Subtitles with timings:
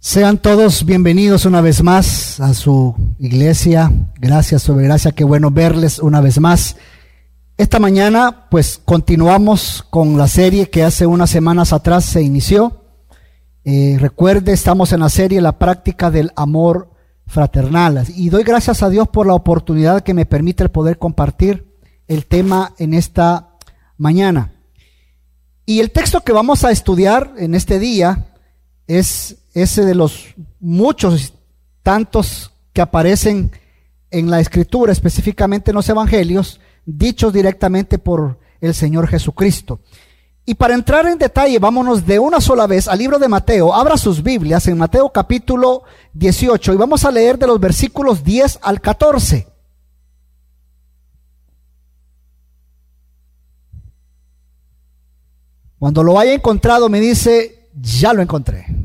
[0.00, 3.92] Sean todos bienvenidos una vez más a su iglesia.
[4.20, 6.76] Gracias sobre gracia, qué bueno verles una vez más.
[7.56, 12.84] Esta mañana pues continuamos con la serie que hace unas semanas atrás se inició.
[13.64, 16.92] Eh, recuerde, estamos en la serie La práctica del amor
[17.26, 18.04] fraternal.
[18.14, 21.76] Y doy gracias a Dios por la oportunidad que me permite el poder compartir
[22.06, 23.56] el tema en esta
[23.96, 24.52] mañana.
[25.66, 28.28] Y el texto que vamos a estudiar en este día
[28.86, 31.32] es ese de los muchos,
[31.82, 33.50] tantos que aparecen
[34.10, 39.80] en la escritura, específicamente en los evangelios, dichos directamente por el Señor Jesucristo.
[40.46, 43.74] Y para entrar en detalle, vámonos de una sola vez al libro de Mateo.
[43.74, 45.82] Abra sus Biblias en Mateo capítulo
[46.14, 49.46] 18 y vamos a leer de los versículos 10 al 14.
[55.78, 58.77] Cuando lo haya encontrado me dice, ya lo encontré.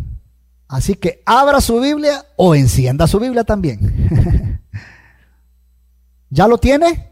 [0.73, 4.60] Así que abra su Biblia o encienda su Biblia también.
[6.32, 7.12] ¿Ya lo tiene?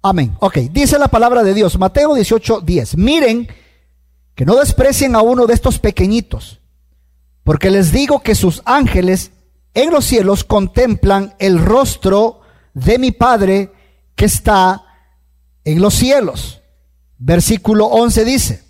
[0.00, 0.34] Amén.
[0.40, 2.96] Ok, dice la palabra de Dios, Mateo 18, 10.
[2.96, 3.46] Miren
[4.34, 6.62] que no desprecien a uno de estos pequeñitos,
[7.44, 9.32] porque les digo que sus ángeles
[9.74, 12.40] en los cielos contemplan el rostro
[12.72, 13.70] de mi Padre
[14.14, 14.82] que está
[15.62, 16.62] en los cielos.
[17.18, 18.67] Versículo 11 dice,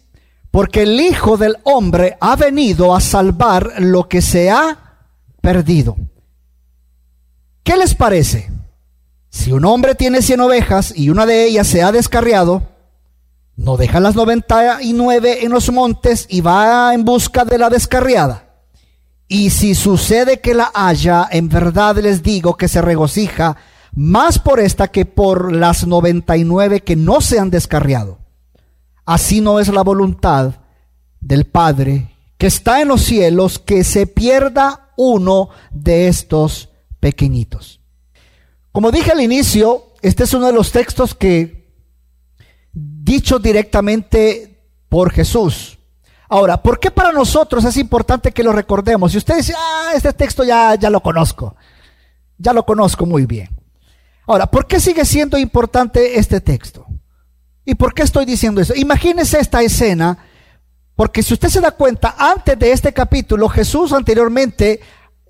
[0.58, 4.96] porque el Hijo del Hombre ha venido a salvar lo que se ha
[5.40, 5.96] perdido.
[7.62, 8.50] ¿Qué les parece?
[9.30, 12.64] Si un hombre tiene cien ovejas y una de ellas se ha descarriado,
[13.54, 17.70] no deja las noventa y nueve en los montes y va en busca de la
[17.70, 18.56] descarriada.
[19.28, 23.56] Y si sucede que la haya, en verdad les digo que se regocija
[23.92, 28.18] más por esta que por las noventa y nueve que no se han descarriado.
[29.08, 30.56] Así no es la voluntad
[31.18, 36.68] del Padre que está en los cielos que se pierda uno de estos
[37.00, 37.80] pequeñitos.
[38.70, 41.72] Como dije al inicio, este es uno de los textos que,
[42.74, 44.60] dicho directamente
[44.90, 45.78] por Jesús.
[46.28, 49.12] Ahora, ¿por qué para nosotros es importante que lo recordemos?
[49.12, 51.56] Si usted dice, ah, este texto ya, ya lo conozco,
[52.36, 53.48] ya lo conozco muy bien.
[54.26, 56.87] Ahora, ¿por qué sigue siendo importante este texto?
[57.68, 58.72] ¿Y por qué estoy diciendo eso?
[58.74, 60.16] Imagínese esta escena,
[60.96, 64.80] porque si usted se da cuenta, antes de este capítulo, Jesús anteriormente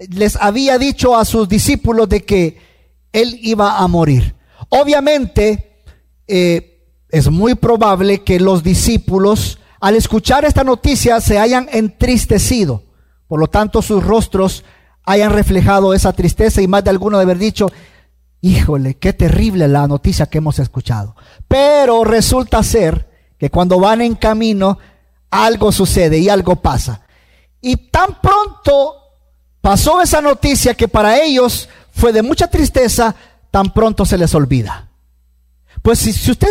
[0.08, 2.56] les había dicho a sus discípulos de que
[3.10, 4.36] él iba a morir.
[4.68, 5.82] Obviamente,
[6.28, 12.84] eh, es muy probable que los discípulos, al escuchar esta noticia, se hayan entristecido.
[13.26, 14.64] Por lo tanto, sus rostros
[15.02, 17.66] hayan reflejado esa tristeza y más de alguno de haber dicho,
[18.40, 21.16] Híjole, qué terrible la noticia que hemos escuchado.
[21.48, 24.78] Pero resulta ser que cuando van en camino,
[25.30, 27.02] algo sucede y algo pasa.
[27.60, 28.94] Y tan pronto
[29.60, 33.14] pasó esa noticia que para ellos fue de mucha tristeza,
[33.50, 34.88] tan pronto se les olvida.
[35.82, 36.48] Pues si, si usted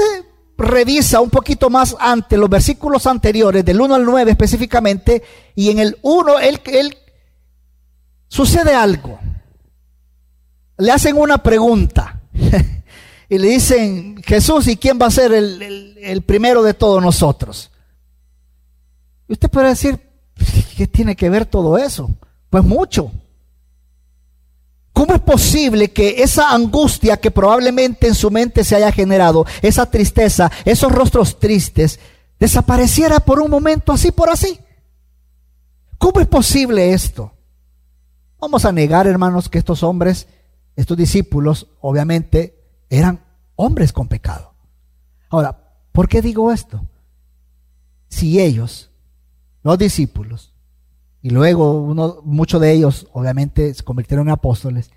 [0.57, 5.23] revisa un poquito más antes los versículos anteriores, del 1 al 9 específicamente,
[5.55, 6.97] y en el 1, él, él
[8.27, 9.19] sucede algo
[10.77, 12.21] le hacen una pregunta
[13.29, 17.71] y le dicen, Jesús, ¿y quién va a ser el, primero de todos nosotros?
[19.27, 19.99] Y usted puede decir,
[20.77, 22.09] ¿qué tiene que ver todo eso?
[22.49, 23.11] Pues mucho.
[24.93, 29.89] ¿Cómo es posible que esa angustia que probablemente en su mente se haya generado, esa
[29.89, 31.99] tristeza, esos rostros tristes,
[32.39, 34.59] desapareciera por un momento así por así?
[35.97, 37.31] ¿Cómo es posible esto?
[38.39, 40.27] Vamos a negar, hermanos, que estos hombres
[40.77, 44.53] estos discípulos obviamente eran hombres con pecado.
[45.29, 46.85] Ahora, ¿por qué digo esto?
[48.07, 48.91] Si ellos,
[49.63, 50.53] los discípulos,
[51.21, 54.91] y luego uno, muchos de ellos obviamente se convirtieron en apóstoles,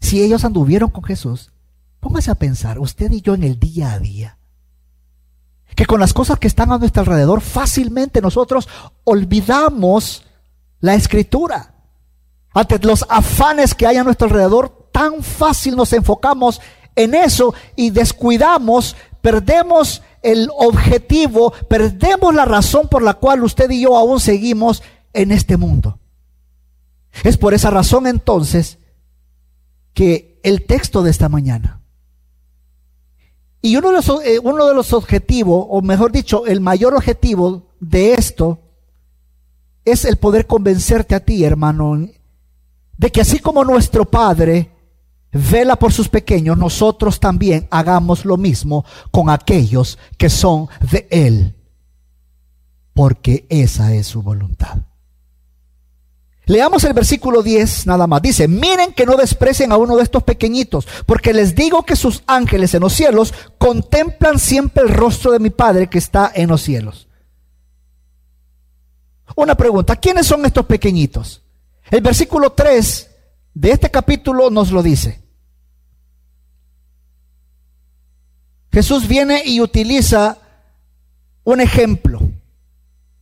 [0.00, 1.52] si ellos anduvieron con Jesús,
[2.00, 4.38] póngase a pensar, usted y yo en el día a día,
[5.76, 8.68] que con las cosas que están a nuestro alrededor, fácilmente nosotros
[9.04, 10.24] olvidamos
[10.80, 11.72] la escritura.
[12.54, 16.60] Ante los afanes que hay a nuestro alrededor, tan fácil nos enfocamos
[16.94, 23.82] en eso y descuidamos, perdemos el objetivo, perdemos la razón por la cual usted y
[23.82, 24.82] yo aún seguimos
[25.12, 25.98] en este mundo.
[27.24, 28.78] Es por esa razón entonces
[29.94, 31.82] que el texto de esta mañana
[33.62, 37.68] y uno de los, eh, uno de los objetivos, o mejor dicho, el mayor objetivo
[37.78, 38.58] de esto
[39.84, 42.08] es el poder convencerte a ti, hermano,
[43.02, 44.70] de que así como nuestro Padre
[45.32, 51.52] vela por sus pequeños, nosotros también hagamos lo mismo con aquellos que son de Él,
[52.94, 54.78] porque esa es su voluntad.
[56.46, 58.22] Leamos el versículo 10 nada más.
[58.22, 62.22] Dice, miren que no desprecien a uno de estos pequeñitos, porque les digo que sus
[62.28, 66.62] ángeles en los cielos contemplan siempre el rostro de mi Padre que está en los
[66.62, 67.08] cielos.
[69.34, 71.41] Una pregunta, ¿quiénes son estos pequeñitos?
[71.90, 73.10] El versículo 3
[73.54, 75.22] de este capítulo nos lo dice.
[78.72, 80.38] Jesús viene y utiliza
[81.44, 82.20] un ejemplo.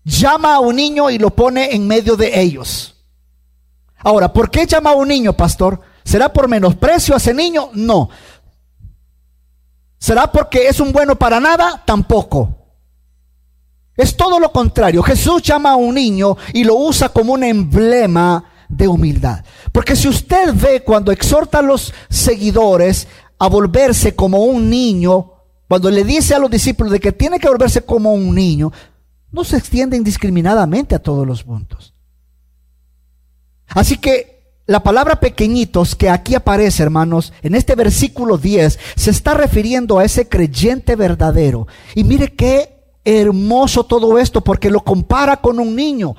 [0.05, 2.95] Llama a un niño y lo pone en medio de ellos.
[3.99, 5.81] Ahora, ¿por qué llama a un niño, pastor?
[6.05, 7.71] ¿Será por menosprecio a ese niño?
[7.75, 8.09] No.
[9.99, 11.83] ¿Será porque es un bueno para nada?
[11.85, 12.57] Tampoco.
[13.97, 15.03] Es todo lo contrario.
[15.03, 19.45] Jesús llama a un niño y lo usa como un emblema de humildad.
[19.73, 23.09] Porque si usted ve cuando exhorta a los seguidores
[23.39, 25.33] a volverse como un niño,
[25.69, 28.73] cuando le dice a los discípulos de que tiene que volverse como un niño,
[29.33, 31.95] no se extiende indiscriminadamente a todos los puntos.
[33.69, 39.35] Así que la palabra pequeñitos que aquí aparece, hermanos, en este versículo 10, se está
[39.35, 41.67] refiriendo a ese creyente verdadero.
[41.95, 46.15] Y mire qué hermoso todo esto, porque lo compara con un niño.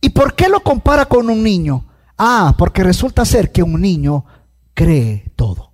[0.00, 1.86] ¿Y por qué lo compara con un niño?
[2.16, 4.24] Ah, porque resulta ser que un niño
[4.74, 5.72] cree todo.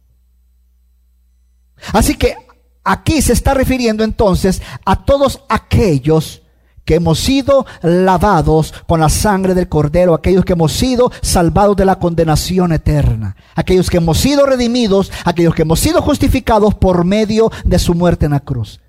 [1.92, 2.36] Así que
[2.84, 6.42] aquí se está refiriendo entonces a todos aquellos
[6.84, 11.84] que hemos sido lavados con la sangre del cordero, aquellos que hemos sido salvados de
[11.84, 17.50] la condenación eterna, aquellos que hemos sido redimidos, aquellos que hemos sido justificados por medio
[17.64, 18.80] de su muerte en la cruz.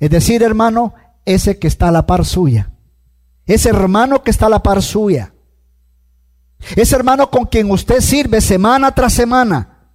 [0.00, 0.92] Es decir, hermano,
[1.24, 2.72] ese que está a la par suya,
[3.46, 5.32] ese hermano que está a la par suya,
[6.74, 9.90] ese hermano con quien usted sirve semana tras semana,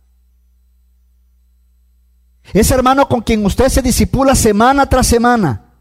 [2.53, 5.71] ese hermano con quien usted se disipula semana tras semana,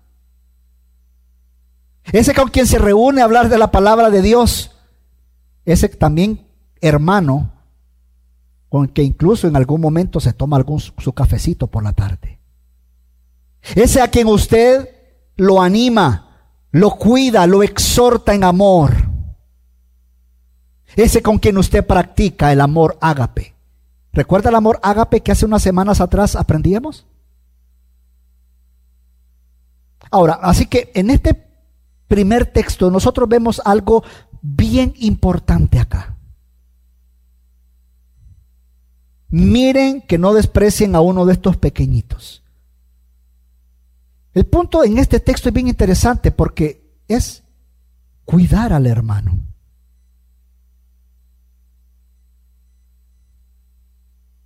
[2.13, 4.77] ese con quien se reúne a hablar de la palabra de Dios.
[5.65, 6.47] Ese también
[6.81, 7.53] hermano
[8.69, 12.41] con que incluso en algún momento se toma algún su cafecito por la tarde.
[13.75, 14.89] Ese a quien usted
[15.37, 16.30] lo anima,
[16.73, 18.93] lo cuida, lo exhorta en amor.
[20.97, 23.55] Ese con quien usted practica el amor ágape.
[24.13, 27.07] ¿Recuerda el amor ágape que hace unas semanas atrás aprendíamos?
[30.11, 31.47] Ahora, así que en este
[32.09, 34.03] primer texto nosotros vemos algo
[34.43, 36.17] bien importante acá.
[39.29, 42.40] Miren que no desprecien a uno de estos pequeñitos.
[44.33, 47.43] El punto en este texto es bien interesante porque es
[48.25, 49.39] cuidar al hermano.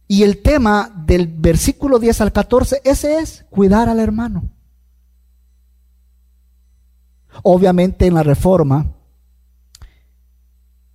[0.06, 4.50] Y el tema del versículo 10 al 14, ese es cuidar al hermano.
[7.42, 8.94] Obviamente en la reforma,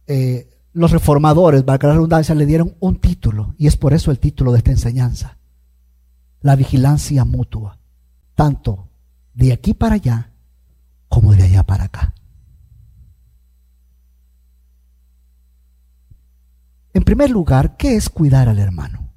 [0.07, 4.19] eh, los reformadores, valga la redundancia, le dieron un título, y es por eso el
[4.19, 5.37] título de esta enseñanza,
[6.41, 7.78] la vigilancia mutua,
[8.39, 8.87] tanto
[9.33, 10.31] de aquí para allá
[11.09, 12.15] como de allá para acá.
[16.93, 19.09] En primer lugar, ¿qué es cuidar al hermano?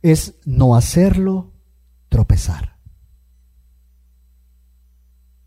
[0.00, 1.54] Es no hacerlo
[2.08, 2.76] tropezar.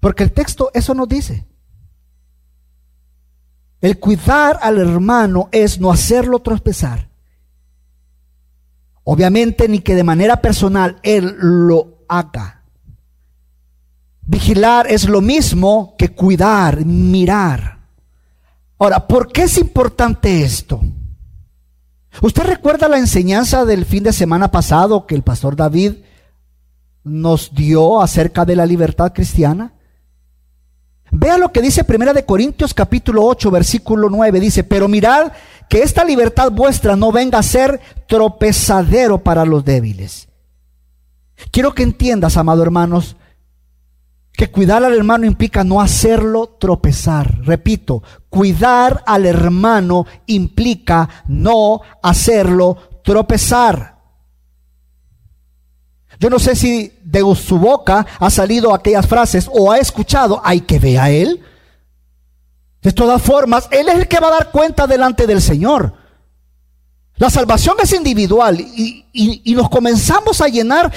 [0.01, 1.47] Porque el texto eso nos dice.
[3.79, 7.12] El cuidar al hermano es no hacerlo tropezar.
[9.03, 12.63] Obviamente ni que de manera personal él lo haga.
[14.25, 17.79] Vigilar es lo mismo que cuidar, mirar.
[18.79, 20.81] Ahora, ¿por qué es importante esto?
[22.21, 25.95] ¿Usted recuerda la enseñanza del fin de semana pasado que el pastor David
[27.03, 29.72] nos dio acerca de la libertad cristiana?
[31.15, 34.39] Vea lo que dice Primera de Corintios capítulo 8 versículo 9.
[34.39, 35.31] Dice, pero mirad
[35.69, 40.27] que esta libertad vuestra no venga a ser tropezadero para los débiles.
[41.51, 43.15] Quiero que entiendas, amado hermanos,
[44.31, 47.41] que cuidar al hermano implica no hacerlo tropezar.
[47.43, 53.92] Repito, cuidar al hermano implica no hacerlo tropezar.
[56.23, 60.61] Yo no sé si de su boca ha salido aquellas frases o ha escuchado, hay
[60.61, 61.43] que ver a él.
[62.81, 65.93] De todas formas, él es el que va a dar cuenta delante del Señor.
[67.17, 70.93] La salvación es individual y, y nos comenzamos a llenar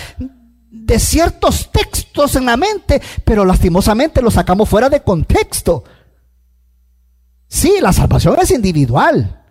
[0.71, 5.83] de ciertos textos en la mente, pero lastimosamente los sacamos fuera de contexto.
[7.49, 9.43] Sí, la salvación es individual.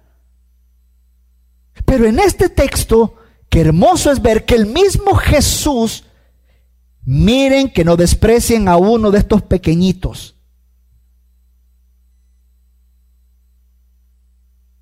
[1.84, 3.16] Pero en este texto
[3.62, 6.04] hermoso es ver que el mismo Jesús
[7.06, 10.36] Miren que no desprecien a uno de estos pequeñitos.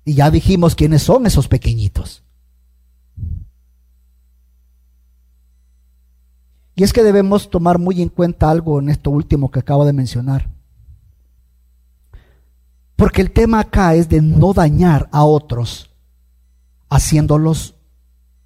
[0.06, 2.22] Y ya dijimos quiénes son esos pequeñitos.
[6.76, 9.92] Y es que debemos tomar muy en cuenta algo en esto último que acabo de
[9.92, 10.48] mencionar.
[12.96, 15.90] Porque el tema acá es de no dañar a otros,
[16.88, 17.73] haciéndolos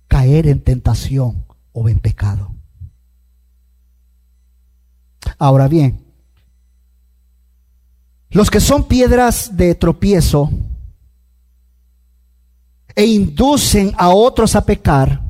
[0.08, 2.52] caer en tentación o en pecado.
[5.38, 6.04] Ahora bien,
[8.30, 10.50] los que son piedras de tropiezo
[12.94, 15.28] e inducen a otros a pecar,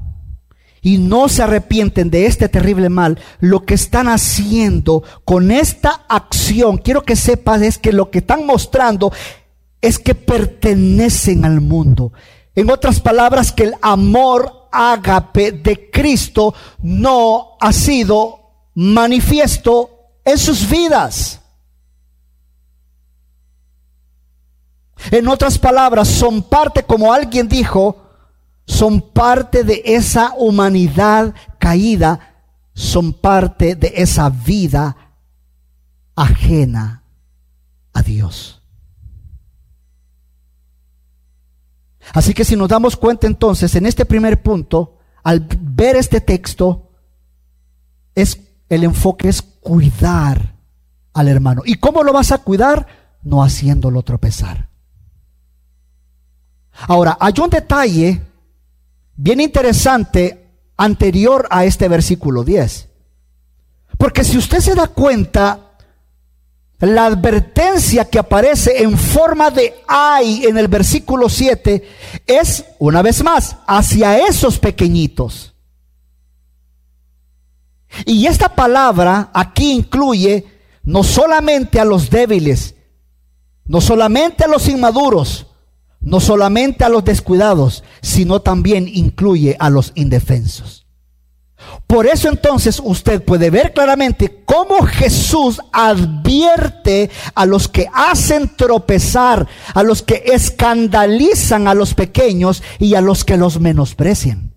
[0.81, 6.79] y no se arrepienten de este terrible mal, lo que están haciendo con esta acción,
[6.79, 9.13] quiero que sepas, es que lo que están mostrando
[9.81, 12.13] es que pertenecen al mundo.
[12.55, 18.39] En otras palabras, que el amor ágape de Cristo no ha sido
[18.75, 19.91] manifiesto
[20.25, 21.41] en sus vidas.
[25.11, 27.97] En otras palabras, son parte, como alguien dijo,
[28.67, 32.35] son parte de esa humanidad caída,
[32.75, 34.97] son parte de esa vida
[36.15, 37.05] ajena
[37.93, 38.58] a Dios.
[42.15, 46.91] Así que si nos damos cuenta entonces en este primer punto, al ver este texto,
[48.15, 50.55] es el enfoque es cuidar
[51.13, 51.63] al hermano.
[51.65, 52.87] ¿Y cómo lo vas a cuidar?
[53.23, 54.69] No haciéndolo tropezar.
[56.87, 58.23] Ahora, hay un detalle
[59.17, 62.89] bien interesante anterior a este versículo 10.
[63.97, 65.68] Porque si usted se da cuenta,
[66.81, 71.83] la advertencia que aparece en forma de ay en el versículo 7
[72.27, 75.55] es, una vez más, hacia esos pequeñitos.
[78.07, 80.47] Y esta palabra aquí incluye
[80.85, 82.75] no solamente a los débiles,
[83.65, 85.47] no solamente a los inmaduros,
[86.01, 90.88] no solamente a los descuidados, sino también incluye a los indefensos.
[91.89, 99.49] Por eso entonces usted puede ver claramente cómo Jesús advierte a los que hacen tropezar,
[99.73, 104.53] a los que escandalizan a los pequeños y a los que los menosprecian.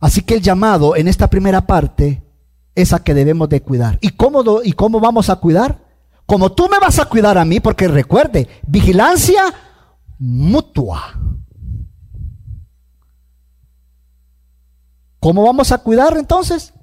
[0.00, 2.22] Así que el llamado en esta primera parte
[2.74, 3.98] esa que debemos de cuidar.
[4.00, 5.84] ¿Y cómo, ¿Y cómo vamos a cuidar?
[6.24, 9.42] Como tú me vas a cuidar a mí, porque recuerde, vigilancia
[10.18, 11.18] mutua.
[15.20, 16.74] ¿Cómo vamos a cuidar entonces?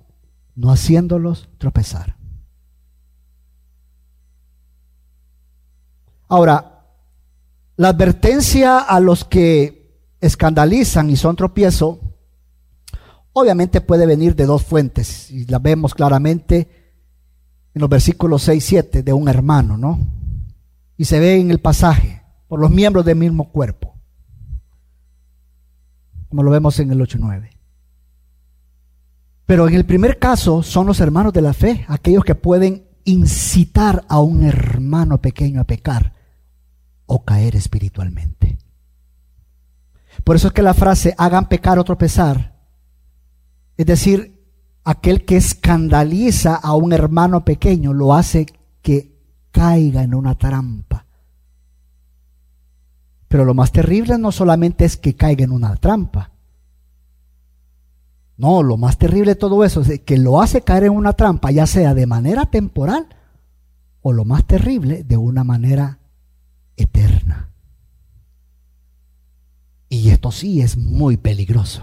[0.55, 2.15] No haciéndolos tropezar.
[6.27, 6.85] Ahora,
[7.77, 12.05] la advertencia a los que escandalizan y son tropiezo
[13.37, 16.69] Obviamente puede venir de dos fuentes, y la vemos claramente
[17.73, 19.99] en los versículos 6 y 7 de un hermano, ¿no?
[20.95, 23.93] Y se ve en el pasaje, por los miembros del mismo cuerpo,
[26.29, 27.49] como lo vemos en el 8 y 9.
[29.45, 34.03] Pero en el primer caso son los hermanos de la fe, aquellos que pueden incitar
[34.07, 36.13] a un hermano pequeño a pecar
[37.05, 38.57] o caer espiritualmente.
[40.23, 42.55] Por eso es que la frase hagan pecar o tropezar
[43.77, 44.45] es decir,
[44.83, 48.45] aquel que escandaliza a un hermano pequeño lo hace
[48.81, 49.13] que
[49.51, 51.05] caiga en una trampa.
[53.27, 56.31] Pero lo más terrible no solamente es que caiga en una trampa.
[58.37, 61.51] No, lo más terrible de todo eso es que lo hace caer en una trampa,
[61.51, 63.07] ya sea de manera temporal
[64.01, 65.99] o lo más terrible, de una manera
[66.75, 67.51] eterna.
[69.89, 71.81] Y esto sí es muy peligroso.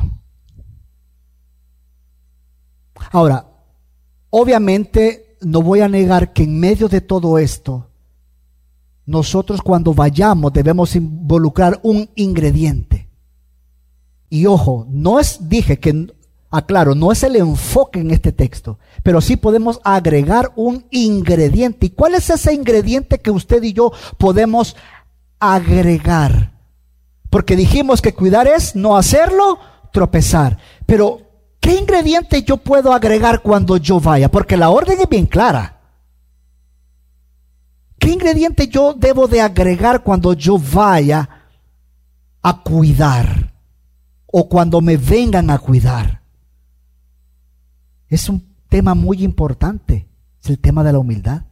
[3.10, 3.46] Ahora,
[4.30, 7.88] obviamente no voy a negar que en medio de todo esto,
[9.06, 13.08] nosotros cuando vayamos debemos involucrar un ingrediente.
[14.28, 16.06] Y ojo, no es, dije que,
[16.52, 21.86] aclaro, no es el enfoque en este texto, pero sí podemos agregar un ingrediente.
[21.86, 24.76] ¿Y cuál es ese ingrediente que usted y yo podemos
[25.40, 26.52] agregar?
[27.30, 29.58] Porque dijimos que cuidar es no hacerlo,
[29.92, 30.58] tropezar.
[30.86, 31.32] Pero
[31.62, 34.28] ¿Qué ingrediente yo puedo agregar cuando yo vaya?
[34.28, 35.78] Porque la orden es bien clara.
[38.00, 41.28] ¿Qué ingrediente yo debo de agregar cuando yo vaya
[42.42, 43.54] a cuidar?
[44.26, 46.21] O cuando me vengan a cuidar.
[48.12, 50.06] Es un tema muy importante.
[50.44, 51.44] Es el tema de la humildad.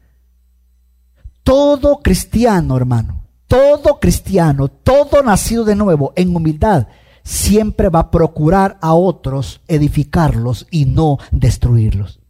[1.43, 6.87] Todo cristiano, hermano, todo cristiano, todo nacido de nuevo en humildad,
[7.23, 12.21] siempre va a procurar a otros edificarlos y no destruirlos.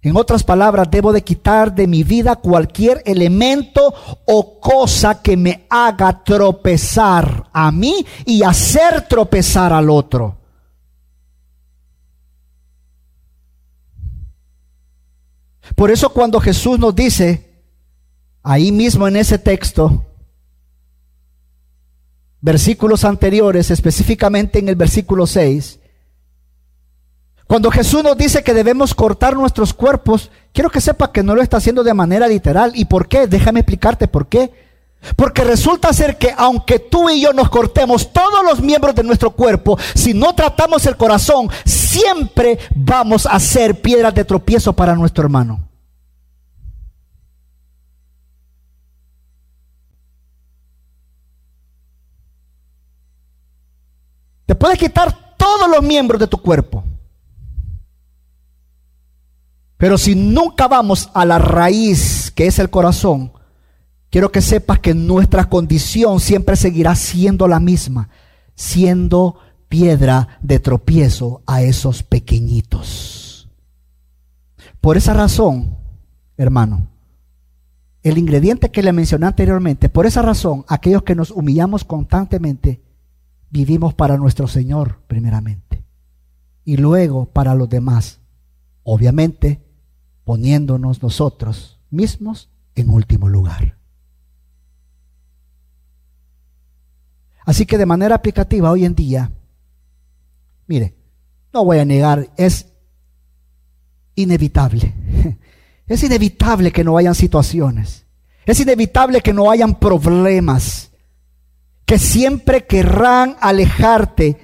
[0.00, 3.92] En otras palabras, debo de quitar de mi vida cualquier elemento
[4.24, 10.37] o cosa que me haga tropezar a mí y hacer tropezar al otro.
[15.74, 17.62] Por eso cuando Jesús nos dice,
[18.42, 20.04] ahí mismo en ese texto,
[22.40, 25.80] versículos anteriores, específicamente en el versículo 6,
[27.48, 31.40] cuando Jesús nos dice que debemos cortar nuestros cuerpos, quiero que sepa que no lo
[31.40, 32.72] está haciendo de manera literal.
[32.74, 33.26] ¿Y por qué?
[33.26, 34.67] Déjame explicarte por qué.
[35.16, 39.30] Porque resulta ser que aunque tú y yo nos cortemos todos los miembros de nuestro
[39.30, 45.24] cuerpo, si no tratamos el corazón, siempre vamos a ser piedras de tropiezo para nuestro
[45.24, 45.68] hermano.
[54.46, 56.82] Te puedes quitar todos los miembros de tu cuerpo.
[59.76, 63.32] Pero si nunca vamos a la raíz, que es el corazón,
[64.10, 68.08] quiero que sepas que nuestra condición siempre seguirá siendo la misma,
[68.54, 69.38] siendo
[69.68, 73.48] piedra de tropiezo a esos pequeñitos.
[74.80, 75.76] Por esa razón,
[76.36, 76.88] hermano,
[78.02, 82.80] el ingrediente que le mencioné anteriormente, por esa razón, aquellos que nos humillamos constantemente,
[83.50, 85.84] vivimos para nuestro Señor primeramente
[86.64, 88.20] y luego para los demás,
[88.82, 89.62] obviamente
[90.24, 93.77] poniéndonos nosotros mismos en último lugar.
[97.48, 99.30] Así que de manera aplicativa hoy en día,
[100.66, 100.94] mire,
[101.50, 102.66] no voy a negar, es
[104.14, 104.92] inevitable.
[105.86, 108.04] Es inevitable que no hayan situaciones.
[108.44, 110.90] Es inevitable que no hayan problemas
[111.86, 114.38] que siempre querrán alejarte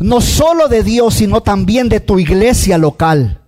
[0.00, 3.42] no solo de Dios, sino también de tu iglesia local.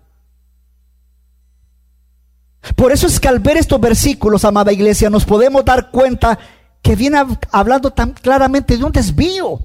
[2.76, 6.38] Por eso es que al ver estos versículos, amada iglesia, nos podemos dar cuenta
[6.82, 9.58] que viene hablando tan claramente de un desvío.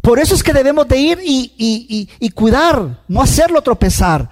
[0.00, 4.30] Por eso es que debemos de ir y, y cuidar, no hacerlo tropezar.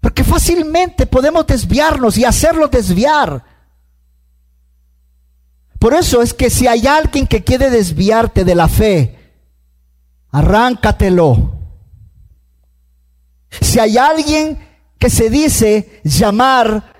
[0.00, 3.42] Porque fácilmente podemos desviarnos y hacerlo desviar.
[5.78, 9.18] Por eso es que si hay alguien que quiere desviarte de la fe,
[10.30, 11.58] arráncatelo.
[13.60, 14.58] Si hay alguien
[14.98, 16.93] que se dice llamar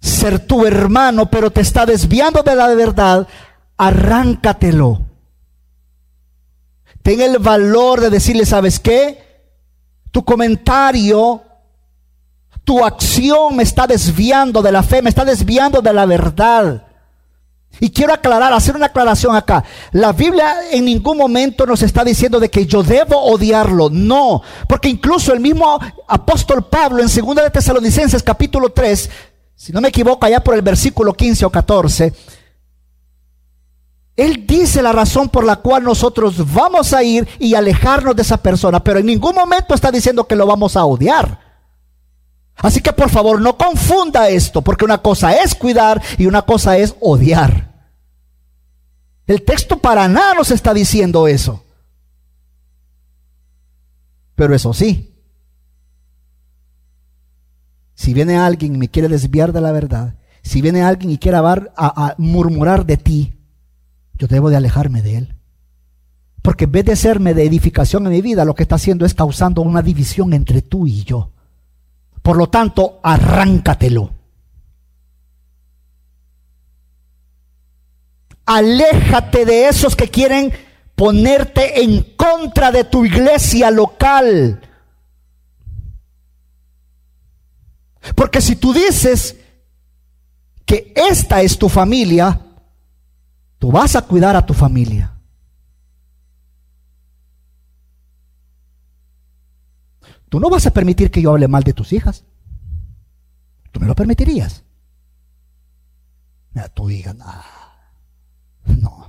[0.00, 3.26] ser tu hermano, pero te está desviando de la verdad,
[3.76, 5.02] arráncatelo.
[7.02, 9.24] Ten el valor de decirle, ¿sabes qué?
[10.10, 11.42] Tu comentario,
[12.64, 16.82] tu acción me está desviando de la fe, me está desviando de la verdad.
[17.78, 19.62] Y quiero aclarar, hacer una aclaración acá.
[19.92, 23.90] La Biblia en ningún momento nos está diciendo de que yo debo odiarlo.
[23.90, 25.78] No, porque incluso el mismo
[26.08, 29.10] apóstol Pablo en 2 de Tesalonicenses capítulo 3,
[29.56, 32.12] si no me equivoco allá por el versículo 15 o 14,
[34.14, 38.36] él dice la razón por la cual nosotros vamos a ir y alejarnos de esa
[38.36, 41.40] persona, pero en ningún momento está diciendo que lo vamos a odiar.
[42.56, 46.76] Así que por favor no confunda esto, porque una cosa es cuidar y una cosa
[46.76, 47.74] es odiar.
[49.26, 51.64] El texto para nada nos está diciendo eso.
[54.34, 55.15] Pero eso sí,
[57.96, 61.38] si viene alguien y me quiere desviar de la verdad, si viene alguien y quiere
[61.38, 61.42] a,
[61.76, 63.34] a murmurar de ti,
[64.14, 65.36] yo debo de alejarme de él.
[66.42, 69.14] Porque en vez de serme de edificación en mi vida, lo que está haciendo es
[69.14, 71.32] causando una división entre tú y yo.
[72.22, 74.12] Por lo tanto, arráncatelo.
[78.44, 80.52] Aléjate de esos que quieren
[80.94, 84.60] ponerte en contra de tu iglesia local.
[88.14, 89.36] Porque si tú dices
[90.64, 92.40] que esta es tu familia,
[93.58, 95.12] tú vas a cuidar a tu familia.
[100.28, 102.24] Tú no vas a permitir que yo hable mal de tus hijas.
[103.72, 104.64] ¿Tú me lo permitirías?
[106.52, 109.06] Mira, tu hija, no.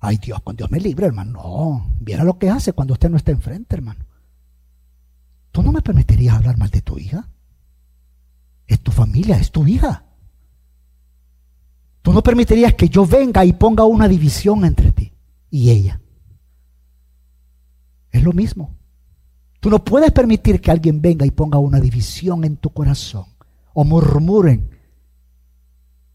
[0.00, 1.32] Ay Dios, con Dios me libre, hermano.
[1.32, 4.04] No, viera lo que hace cuando usted no está enfrente, hermano.
[5.50, 7.28] ¿Tú no me permitirías hablar mal de tu hija?
[8.68, 10.04] Es tu familia, es tu hija.
[12.02, 15.12] Tú no permitirías que yo venga y ponga una división entre ti
[15.50, 16.00] y ella.
[18.10, 18.76] Es lo mismo.
[19.60, 23.26] Tú no puedes permitir que alguien venga y ponga una división en tu corazón
[23.74, 24.70] o murmuren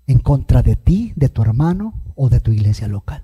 [0.08, 3.24] en contra de ti, de tu hermano o de tu iglesia local.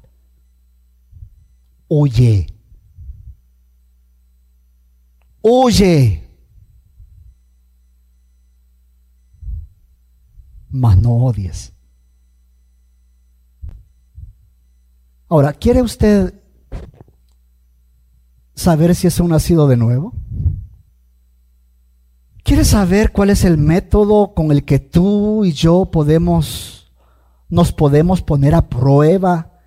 [1.88, 2.48] huye.
[5.42, 6.29] Huye.
[10.70, 11.74] Mas no odies.
[15.28, 16.34] Ahora, ¿quiere usted
[18.56, 20.14] saber si es un nacido de nuevo?
[22.44, 26.92] ¿Quiere saber cuál es el método con el que tú y yo podemos
[27.48, 29.60] nos podemos poner a prueba?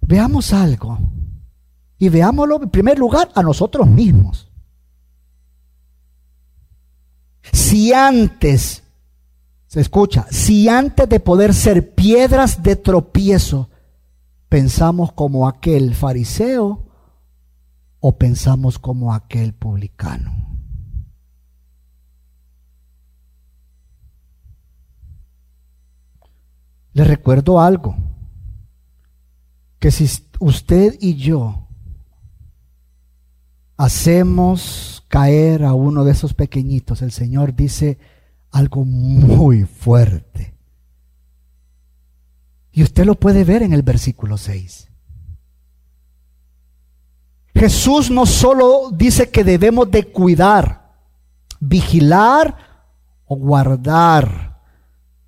[0.00, 0.98] Veamos algo.
[1.98, 4.51] Y veámoslo en primer lugar a nosotros mismos.
[7.50, 8.82] Si antes,
[9.66, 13.70] se escucha, si antes de poder ser piedras de tropiezo,
[14.48, 16.86] pensamos como aquel fariseo
[17.98, 20.42] o pensamos como aquel publicano.
[26.92, 27.96] Le recuerdo algo,
[29.78, 30.06] que si
[30.38, 31.61] usted y yo
[33.82, 37.98] hacemos caer a uno de esos pequeñitos, el Señor dice
[38.52, 40.54] algo muy fuerte.
[42.70, 44.88] Y usted lo puede ver en el versículo 6.
[47.56, 50.92] Jesús no solo dice que debemos de cuidar,
[51.58, 52.56] vigilar
[53.26, 54.51] o guardar,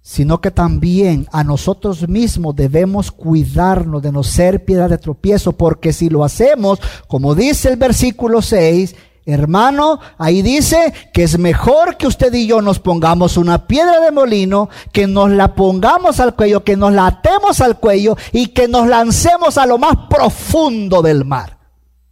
[0.06, 5.94] sino que también a nosotros mismos debemos cuidarnos de no ser piedra de tropiezo, porque
[5.94, 8.94] si lo hacemos, como dice el versículo 6,
[9.26, 14.10] Hermano, ahí dice que es mejor que usted y yo nos pongamos una piedra de
[14.10, 18.68] molino, que nos la pongamos al cuello, que nos la atemos al cuello y que
[18.68, 21.56] nos lancemos a lo más profundo del mar.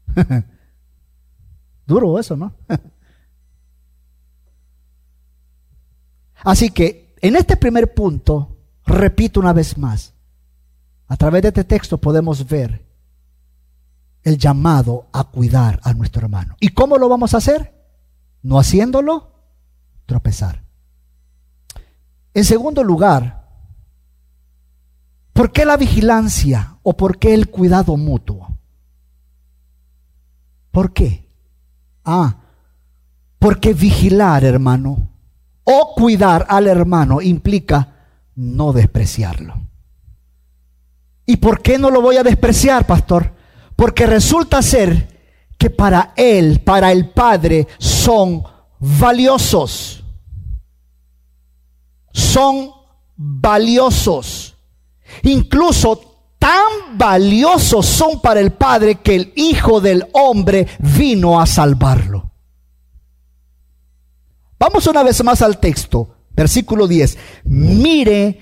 [1.86, 2.54] Duro eso, ¿no?
[6.42, 10.12] Así que en este primer punto, repito una vez más,
[11.06, 12.84] a través de este texto podemos ver
[14.24, 16.56] el llamado a cuidar a nuestro hermano.
[16.58, 17.72] ¿Y cómo lo vamos a hacer?
[18.42, 19.30] No haciéndolo
[20.04, 20.64] tropezar.
[22.34, 23.46] En segundo lugar,
[25.32, 28.56] ¿por qué la vigilancia o por qué el cuidado mutuo?
[30.72, 31.28] ¿Por qué?
[32.04, 32.36] Ah,
[33.38, 35.11] porque vigilar, hermano,
[35.64, 37.88] o cuidar al hermano implica
[38.34, 39.54] no despreciarlo.
[41.26, 43.32] ¿Y por qué no lo voy a despreciar, pastor?
[43.76, 45.12] Porque resulta ser
[45.56, 48.42] que para Él, para el Padre, son
[48.78, 50.02] valiosos.
[52.12, 52.70] Son
[53.16, 54.56] valiosos.
[55.22, 62.31] Incluso tan valiosos son para el Padre que el Hijo del Hombre vino a salvarlo.
[64.62, 67.18] Vamos una vez más al texto, versículo 10.
[67.46, 68.38] Mire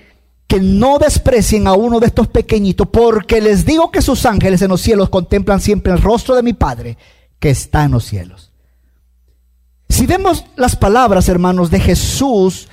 [0.46, 4.68] que no desprecien a uno de estos pequeñitos, porque les digo que sus ángeles en
[4.68, 6.98] los cielos contemplan siempre el rostro de mi Padre
[7.38, 8.52] que está en los cielos.
[9.88, 12.68] Si vemos las palabras, hermanos, de Jesús,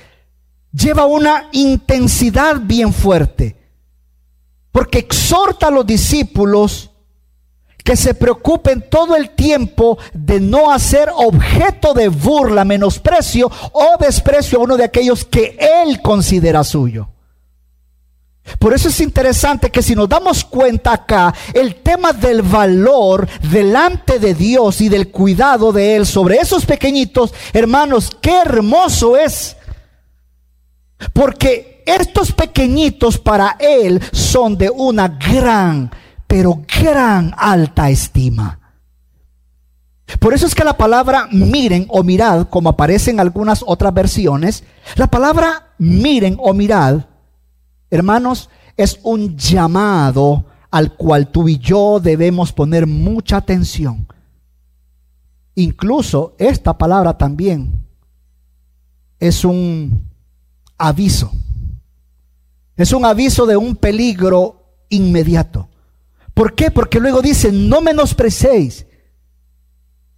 [0.70, 3.56] lleva una intensidad bien fuerte,
[4.72, 6.87] porque exhorta a los discípulos
[7.88, 14.58] que se preocupen todo el tiempo de no hacer objeto de burla, menosprecio o desprecio
[14.58, 17.08] a uno de aquellos que Él considera suyo.
[18.58, 24.18] Por eso es interesante que si nos damos cuenta acá, el tema del valor delante
[24.18, 29.56] de Dios y del cuidado de Él sobre esos pequeñitos, hermanos, qué hermoso es.
[31.14, 35.90] Porque estos pequeñitos para Él son de una gran,
[36.28, 38.60] pero gran alta estima.
[40.20, 44.62] Por eso es que la palabra miren o mirad, como aparece en algunas otras versiones,
[44.94, 47.02] la palabra miren o mirad
[47.90, 54.06] Hermanos, es un llamado al cual tú y yo debemos poner mucha atención.
[55.54, 57.86] Incluso esta palabra también
[59.18, 60.06] es un
[60.76, 61.32] aviso.
[62.76, 65.68] Es un aviso de un peligro inmediato.
[66.38, 66.70] ¿Por qué?
[66.70, 68.86] Porque luego dice, no menosprecéis.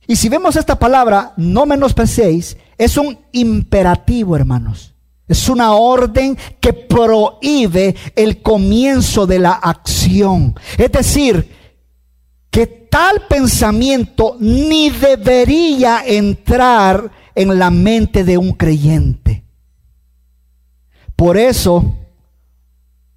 [0.06, 4.94] Y si vemos esta palabra, no menosprecéis, es un imperativo, hermanos.
[5.26, 10.54] Es una orden que prohíbe el comienzo de la acción.
[10.76, 11.56] Es decir,
[12.50, 19.42] que tal pensamiento ni debería entrar en la mente de un creyente.
[21.16, 21.96] Por eso,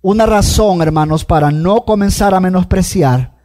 [0.03, 3.39] una razón, hermanos, para no comenzar a menospreciar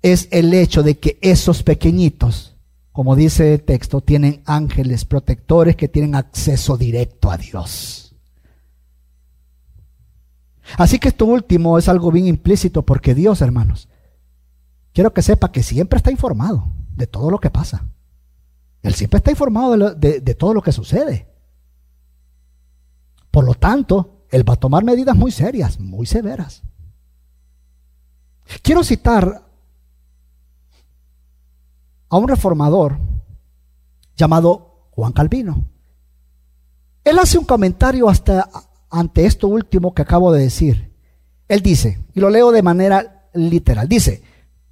[0.00, 2.50] es el hecho de que esos pequeñitos
[2.92, 8.14] como dice el texto, tienen ángeles protectores que tienen acceso directo a Dios.
[10.76, 13.88] Así que esto último es algo bien implícito porque Dios, hermanos,
[14.92, 17.86] quiero que sepa que siempre está informado de todo lo que pasa.
[18.82, 21.28] Él siempre está informado de, de todo lo que sucede.
[23.30, 26.62] Por lo tanto, Él va a tomar medidas muy serias, muy severas.
[28.62, 29.42] Quiero citar
[32.08, 32.98] a un reformador
[34.16, 35.64] llamado Juan Calvino.
[37.04, 38.48] Él hace un comentario hasta
[38.90, 40.92] ante esto último que acabo de decir.
[41.48, 44.22] Él dice, y lo leo de manera literal, dice,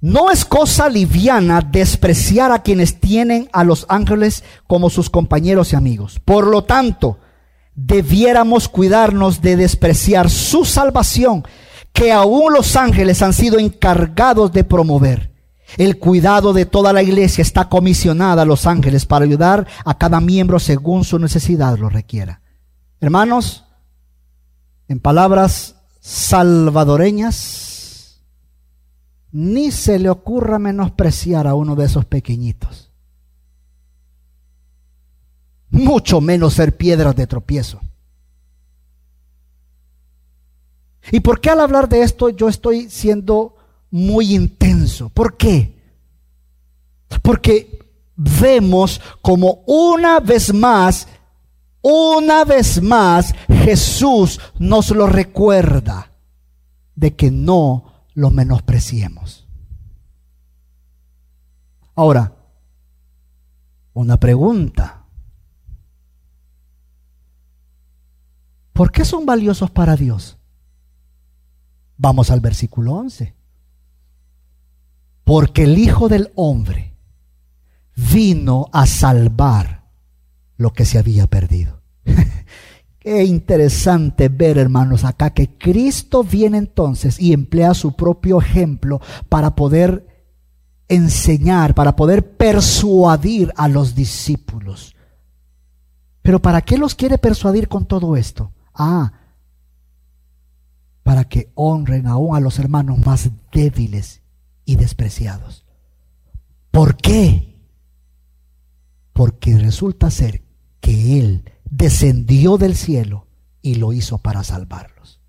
[0.01, 5.75] no es cosa liviana despreciar a quienes tienen a los ángeles como sus compañeros y
[5.75, 6.19] amigos.
[6.23, 7.19] Por lo tanto,
[7.85, 11.43] debiéramos cuidarnos de despreciar su salvación,
[11.93, 15.29] que aún los ángeles han sido encargados de promover.
[15.77, 20.19] El cuidado de toda la iglesia está comisionada a los ángeles para ayudar a cada
[20.19, 22.41] miembro según su necesidad lo requiera.
[22.99, 23.65] Hermanos,
[24.87, 28.21] en palabras salvadoreñas,
[29.31, 32.88] ni se le ocurra menospreciar a uno de esos pequeñitos.
[35.79, 37.79] Mucho menos ser piedras de tropiezo.
[41.11, 43.55] ¿Y por qué al hablar de esto yo estoy siendo
[43.89, 45.09] muy intenso?
[45.09, 45.75] ¿Por qué?
[47.21, 47.79] Porque
[48.15, 51.07] vemos como una vez más
[51.81, 56.11] una vez más, Jesús nos lo recuerda
[56.95, 59.47] de que no lo menospreciemos.
[61.95, 62.33] Ahora,
[63.93, 64.98] una pregunta.
[68.79, 70.37] ¿Por qué son valiosos para Dios?
[71.97, 73.35] Vamos al versículo 11.
[75.25, 76.95] Porque el Hijo del Hombre
[78.13, 79.89] vino a salvar
[80.55, 81.81] lo que se había perdido.
[82.99, 89.57] Qué interesante ver, hermanos, acá que Cristo viene entonces y emplea su propio ejemplo para
[89.57, 90.07] poder
[90.87, 94.95] enseñar, para poder persuadir a los discípulos.
[96.21, 98.53] Pero ¿para qué los quiere persuadir con todo esto?
[98.79, 99.11] Ah,
[101.03, 104.21] para que honren aún a los hermanos más débiles
[104.63, 105.65] y despreciados.
[106.71, 107.61] ¿Por qué?
[109.11, 110.43] Porque resulta ser
[110.79, 113.27] que Él descendió del cielo
[113.61, 115.19] y lo hizo para salvarlos.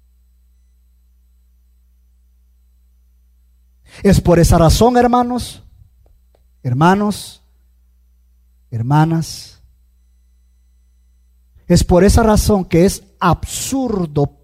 [4.05, 5.65] Es por esa razón, hermanos,
[6.63, 7.43] hermanos,
[8.71, 9.60] hermanas,
[11.75, 14.39] es por esa razón que es absurdo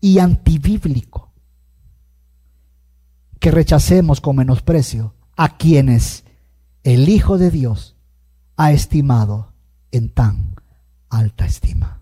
[0.00, 1.32] y antibíblico
[3.40, 6.22] que rechacemos con menosprecio a quienes
[6.84, 7.96] el Hijo de Dios
[8.56, 9.52] ha estimado
[9.90, 10.54] en tan
[11.08, 12.00] alta estima.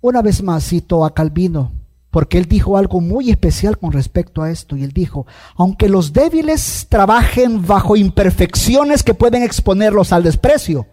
[0.00, 1.72] Una vez más cito a Calvino,
[2.10, 6.12] porque él dijo algo muy especial con respecto a esto, y él dijo, aunque los
[6.12, 10.86] débiles trabajen bajo imperfecciones que pueden exponerlos al desprecio,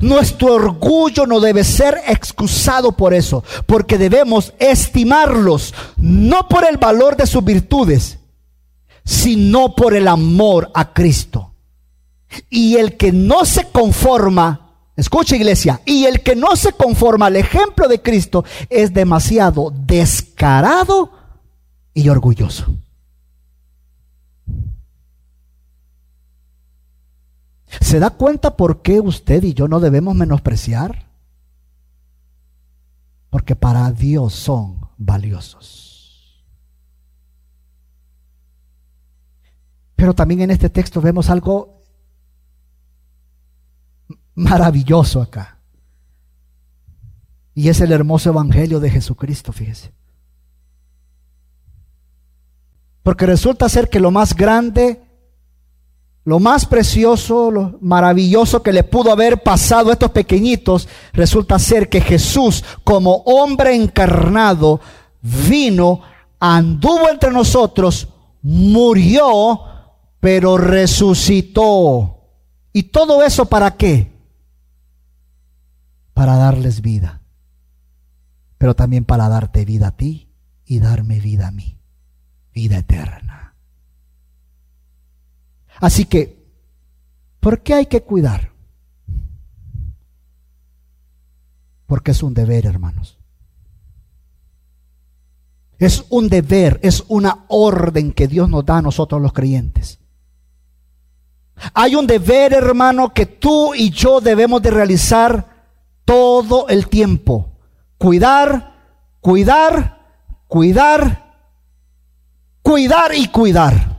[0.00, 7.16] nuestro orgullo no debe ser excusado por eso, porque debemos estimarlos no por el valor
[7.16, 8.18] de sus virtudes,
[9.04, 11.54] sino por el amor a Cristo.
[12.48, 14.61] Y el que no se conforma,
[14.96, 21.12] escucha iglesia, y el que no se conforma al ejemplo de Cristo es demasiado descarado
[21.94, 22.74] y orgulloso.
[27.80, 31.06] ¿Se da cuenta por qué usted y yo no debemos menospreciar?
[33.30, 36.44] Porque para Dios son valiosos.
[39.96, 41.81] Pero también en este texto vemos algo
[44.34, 45.58] maravilloso acá.
[47.54, 49.92] Y es el hermoso evangelio de Jesucristo, fíjese.
[53.02, 55.02] Porque resulta ser que lo más grande,
[56.24, 61.88] lo más precioso, lo maravilloso que le pudo haber pasado a estos pequeñitos, resulta ser
[61.88, 64.80] que Jesús, como hombre encarnado,
[65.20, 66.00] vino,
[66.38, 68.08] anduvo entre nosotros,
[68.40, 69.60] murió,
[70.20, 72.20] pero resucitó.
[72.72, 74.11] ¿Y todo eso para qué?
[76.22, 77.20] Para darles vida,
[78.56, 80.28] pero también para darte vida a ti
[80.64, 81.80] y darme vida a mí,
[82.54, 83.56] vida eterna.
[85.80, 86.46] Así que,
[87.40, 88.52] ¿por qué hay que cuidar?
[91.86, 93.18] Porque es un deber, hermanos.
[95.76, 99.98] Es un deber, es una orden que Dios nos da a nosotros los creyentes.
[101.74, 105.51] Hay un deber, hermano, que tú y yo debemos de realizar
[106.04, 107.50] todo el tiempo,
[107.98, 108.74] cuidar,
[109.20, 109.98] cuidar,
[110.48, 111.36] cuidar,
[112.62, 113.92] cuidar y cuidar.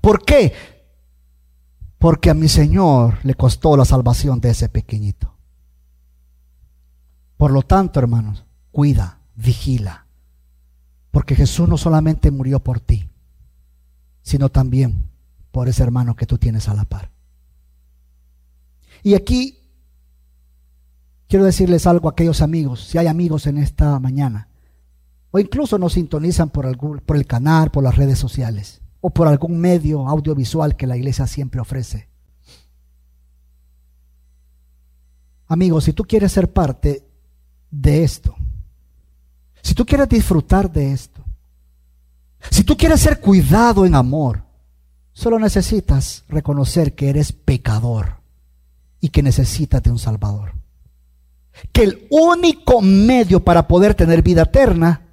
[0.00, 0.52] ¿Por qué?
[1.98, 5.32] Porque a mi Señor le costó la salvación de ese pequeñito.
[7.36, 10.06] Por lo tanto, hermanos, cuida, vigila.
[11.12, 13.08] Porque Jesús no solamente murió por ti,
[14.22, 15.11] sino también
[15.52, 17.10] por ese hermano que tú tienes a la par.
[19.02, 19.58] Y aquí
[21.28, 24.48] quiero decirles algo a aquellos amigos, si hay amigos en esta mañana,
[25.30, 29.28] o incluso nos sintonizan por, algún, por el canal, por las redes sociales, o por
[29.28, 32.08] algún medio audiovisual que la iglesia siempre ofrece.
[35.48, 37.06] Amigos, si tú quieres ser parte
[37.70, 38.34] de esto,
[39.62, 41.22] si tú quieres disfrutar de esto,
[42.50, 44.44] si tú quieres ser cuidado en amor,
[45.12, 48.20] solo necesitas reconocer que eres pecador
[49.00, 50.54] y que necesitas de un Salvador.
[51.72, 55.08] Que el único medio para poder tener vida eterna,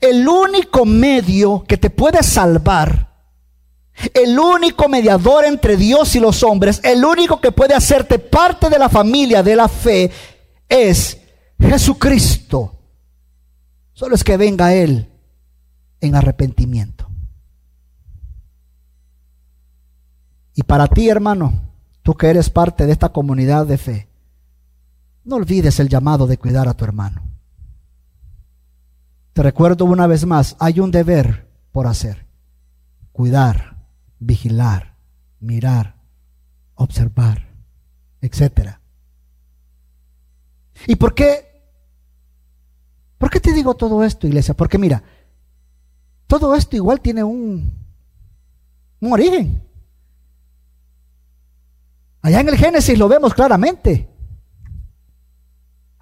[0.00, 3.08] el único medio que te puede salvar,
[4.14, 8.78] el único mediador entre Dios y los hombres, el único que puede hacerte parte de
[8.78, 10.10] la familia de la fe,
[10.68, 11.18] es
[11.58, 12.76] Jesucristo.
[13.92, 15.08] Solo es que venga Él
[16.00, 16.97] en arrepentimiento.
[20.58, 21.52] Y para ti, hermano,
[22.02, 24.08] tú que eres parte de esta comunidad de fe,
[25.22, 27.22] no olvides el llamado de cuidar a tu hermano.
[29.34, 32.26] Te recuerdo una vez más, hay un deber por hacer.
[33.12, 33.86] Cuidar,
[34.18, 34.96] vigilar,
[35.38, 35.94] mirar,
[36.74, 37.46] observar,
[38.20, 38.78] etc.
[40.88, 41.62] ¿Y por qué?
[43.16, 44.54] ¿Por qué te digo todo esto, iglesia?
[44.54, 45.04] Porque mira,
[46.26, 47.72] todo esto igual tiene un,
[48.98, 49.67] un origen.
[52.22, 54.08] Allá en el Génesis lo vemos claramente.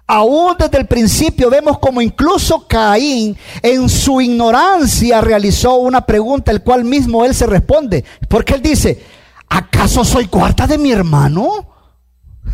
[0.09, 6.63] Aún desde el principio vemos como incluso Caín en su ignorancia realizó una pregunta, el
[6.63, 8.05] cual mismo él se responde.
[8.29, 9.03] Porque él dice,
[9.49, 11.67] ¿acaso soy cuarta de mi hermano?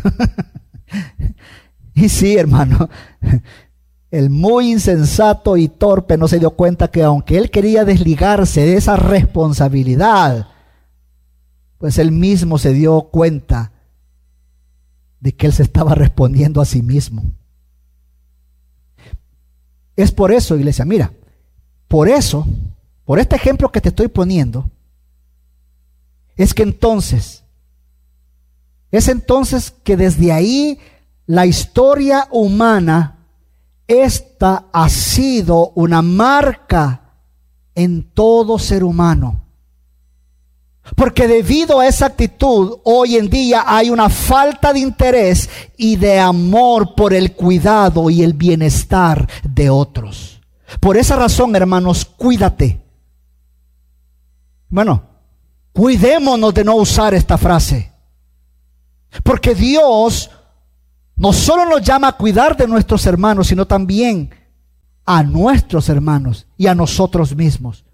[1.94, 2.90] y sí, hermano,
[4.10, 8.76] el muy insensato y torpe no se dio cuenta que aunque él quería desligarse de
[8.76, 10.48] esa responsabilidad,
[11.84, 13.70] pues él mismo se dio cuenta
[15.20, 17.24] de que él se estaba respondiendo a sí mismo.
[19.94, 21.12] Es por eso, iglesia, mira,
[21.86, 22.46] por eso,
[23.04, 24.70] por este ejemplo que te estoy poniendo,
[26.36, 27.44] es que entonces,
[28.90, 30.78] es entonces que desde ahí
[31.26, 33.18] la historia humana
[33.86, 37.12] esta ha sido una marca
[37.74, 39.43] en todo ser humano.
[40.96, 46.20] Porque debido a esa actitud, hoy en día hay una falta de interés y de
[46.20, 50.40] amor por el cuidado y el bienestar de otros.
[50.80, 52.82] Por esa razón, hermanos, cuídate.
[54.68, 55.02] Bueno,
[55.72, 57.92] cuidémonos de no usar esta frase.
[59.22, 60.30] Porque Dios
[61.16, 64.30] no solo nos llama a cuidar de nuestros hermanos, sino también
[65.06, 67.84] a nuestros hermanos y a nosotros mismos.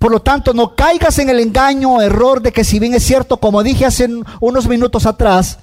[0.00, 3.04] Por lo tanto, no caigas en el engaño o error de que si bien es
[3.04, 4.08] cierto, como dije hace
[4.40, 5.60] unos minutos atrás,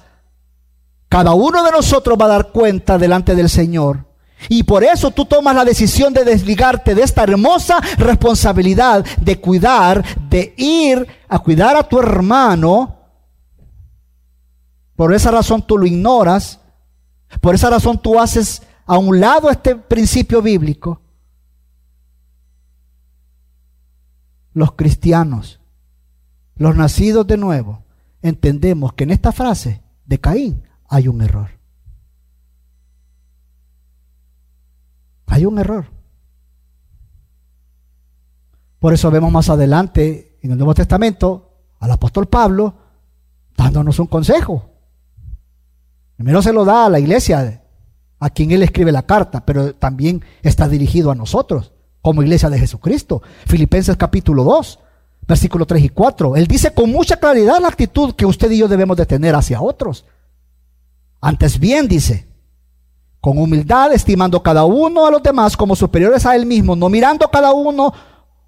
[1.10, 4.06] cada uno de nosotros va a dar cuenta delante del Señor.
[4.48, 10.02] Y por eso tú tomas la decisión de desligarte de esta hermosa responsabilidad de cuidar,
[10.30, 12.98] de ir a cuidar a tu hermano
[14.98, 16.58] por esa razón tú lo ignoras.
[17.40, 21.00] Por esa razón tú haces a un lado este principio bíblico.
[24.58, 25.60] Los cristianos,
[26.56, 27.84] los nacidos de nuevo,
[28.22, 31.50] entendemos que en esta frase de Caín hay un error.
[35.26, 35.86] Hay un error.
[38.80, 42.74] Por eso vemos más adelante en el Nuevo Testamento al apóstol Pablo
[43.56, 44.72] dándonos un consejo.
[46.16, 47.62] Primero se lo da a la iglesia
[48.18, 51.74] a quien él escribe la carta, pero también está dirigido a nosotros
[52.08, 53.22] como iglesia de Jesucristo.
[53.46, 54.78] Filipenses capítulo 2,
[55.26, 56.36] versículo 3 y 4.
[56.36, 59.60] Él dice con mucha claridad la actitud que usted y yo debemos de tener hacia
[59.60, 60.04] otros.
[61.20, 62.26] Antes bien, dice,
[63.20, 67.28] con humildad, estimando cada uno a los demás como superiores a él mismo, no mirando
[67.28, 67.92] cada uno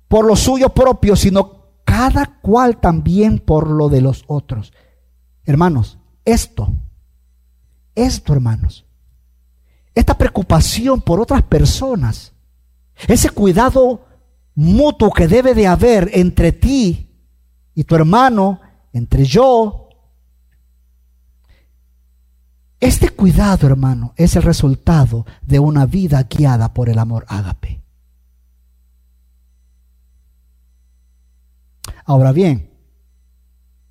[0.09, 4.73] por lo suyo propio, sino cada cual también por lo de los otros.
[5.45, 6.73] Hermanos, esto
[7.95, 8.87] esto, hermanos.
[9.95, 12.33] Esta preocupación por otras personas,
[13.09, 14.07] ese cuidado
[14.55, 17.09] mutuo que debe de haber entre ti
[17.75, 18.61] y tu hermano,
[18.93, 19.81] entre yo,
[22.81, 27.83] Este cuidado, hermano, es el resultado de una vida guiada por el amor ágape.
[32.07, 32.71] Ahora bien,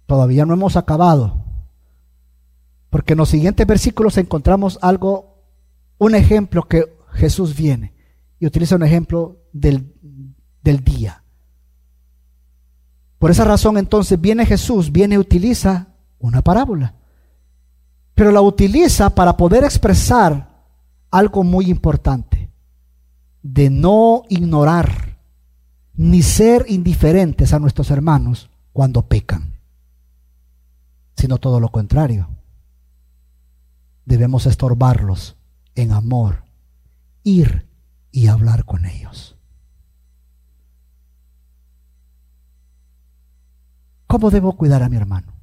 [0.08, 1.46] todavía no hemos acabado,
[2.90, 5.38] porque en los siguientes versículos encontramos algo,
[6.00, 7.94] un ejemplo que Jesús viene
[8.40, 9.94] y utiliza un ejemplo del,
[10.64, 11.24] del día.
[13.18, 15.88] Por esa razón entonces viene Jesús, viene y utiliza
[16.20, 16.96] una parábola,
[18.16, 20.50] pero la utiliza para poder expresar
[21.12, 22.50] algo muy importante,
[23.42, 25.18] de no ignorar
[25.96, 29.60] ni ser indiferentes a nuestros hermanos cuando pecan,
[31.16, 32.30] sino todo lo contrario.
[34.06, 35.36] Debemos estorbarlos
[35.76, 36.44] en amor,
[37.24, 37.69] ir
[38.12, 39.38] y hablar con ellos.
[44.08, 45.34] ¿Cómo debo cuidar a mi hermano?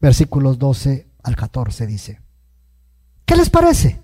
[0.00, 2.20] Versículos 12 al 14 dice,
[3.24, 4.00] ¿qué les parece?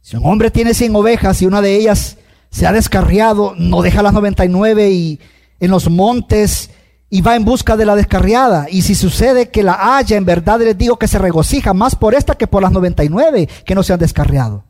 [0.00, 2.18] Si un hombre tiene 100 ovejas y una de ellas
[2.50, 5.20] se ha descarriado, no deja las 99 y
[5.60, 6.70] en los montes
[7.08, 8.66] y va en busca de la descarriada.
[8.68, 12.14] Y si sucede que la haya, en verdad les digo que se regocija más por
[12.14, 14.64] esta que por las 99 que no se han descarriado.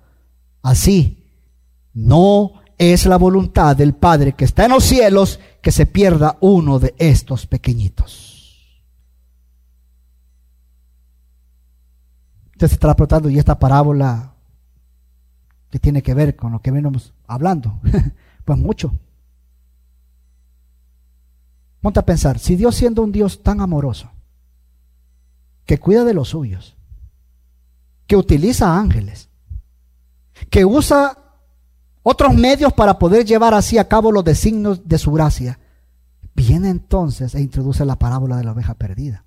[0.64, 1.22] Así,
[1.92, 6.78] no es la voluntad del Padre que está en los cielos que se pierda uno
[6.78, 8.80] de estos pequeñitos.
[12.52, 14.32] Usted se estará preguntando, ¿y esta parábola
[15.68, 17.78] que tiene que ver con lo que venimos hablando?
[18.46, 18.90] pues mucho.
[21.82, 24.10] Ponte a pensar, si Dios siendo un Dios tan amoroso,
[25.66, 26.74] que cuida de los suyos,
[28.06, 29.28] que utiliza ángeles,
[30.50, 31.18] que usa
[32.02, 35.58] otros medios para poder llevar así a cabo los designios de su gracia,
[36.34, 39.24] viene entonces e introduce la parábola de la oveja perdida.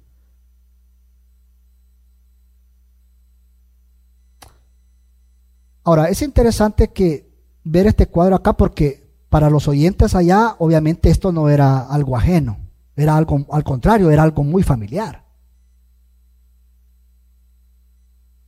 [5.83, 7.31] Ahora, es interesante que
[7.63, 12.57] ver este cuadro acá porque para los oyentes allá, obviamente esto no era algo ajeno,
[12.95, 15.23] era algo, al contrario, era algo muy familiar.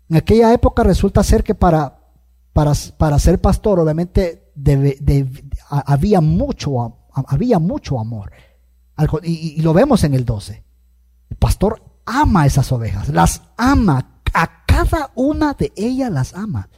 [0.10, 1.99] En aquella época resulta ser que para
[2.54, 4.52] para, ser pastor, obviamente
[5.70, 8.32] había, mucho, había mucho amor.
[9.24, 10.64] Y, y, lo vemos en el 12.
[11.30, 16.70] El pastor ama esas ovejas, las ama, a cada una de ellas las ama.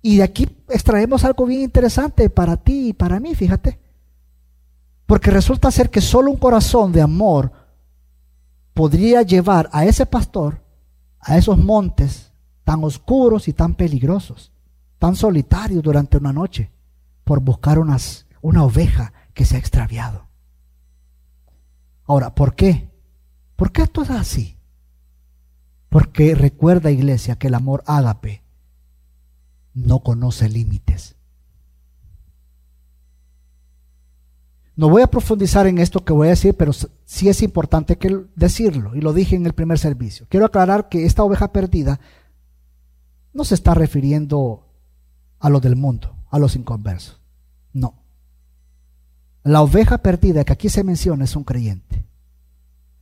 [0.00, 3.78] Y de aquí extraemos algo bien interesante para ti y para mí, fíjate.
[5.06, 7.52] Porque resulta ser que solo un corazón de amor
[8.74, 10.62] podría llevar a ese pastor
[11.20, 12.27] a esos montes
[12.68, 14.52] tan oscuros y tan peligrosos,
[14.98, 16.70] tan solitarios durante una noche,
[17.24, 20.28] por buscar una oveja que se ha extraviado.
[22.04, 22.90] Ahora, ¿por qué?
[23.56, 24.58] ¿Por qué esto es así?
[25.88, 28.42] Porque recuerda, iglesia, que el amor ágape
[29.72, 31.16] no conoce límites.
[34.76, 36.72] No voy a profundizar en esto que voy a decir, pero
[37.06, 40.26] sí es importante que decirlo, y lo dije en el primer servicio.
[40.28, 41.98] Quiero aclarar que esta oveja perdida
[43.32, 44.66] no se está refiriendo
[45.38, 47.20] a lo del mundo, a los inconversos.
[47.72, 47.94] No.
[49.44, 52.04] La oveja perdida que aquí se menciona es un creyente.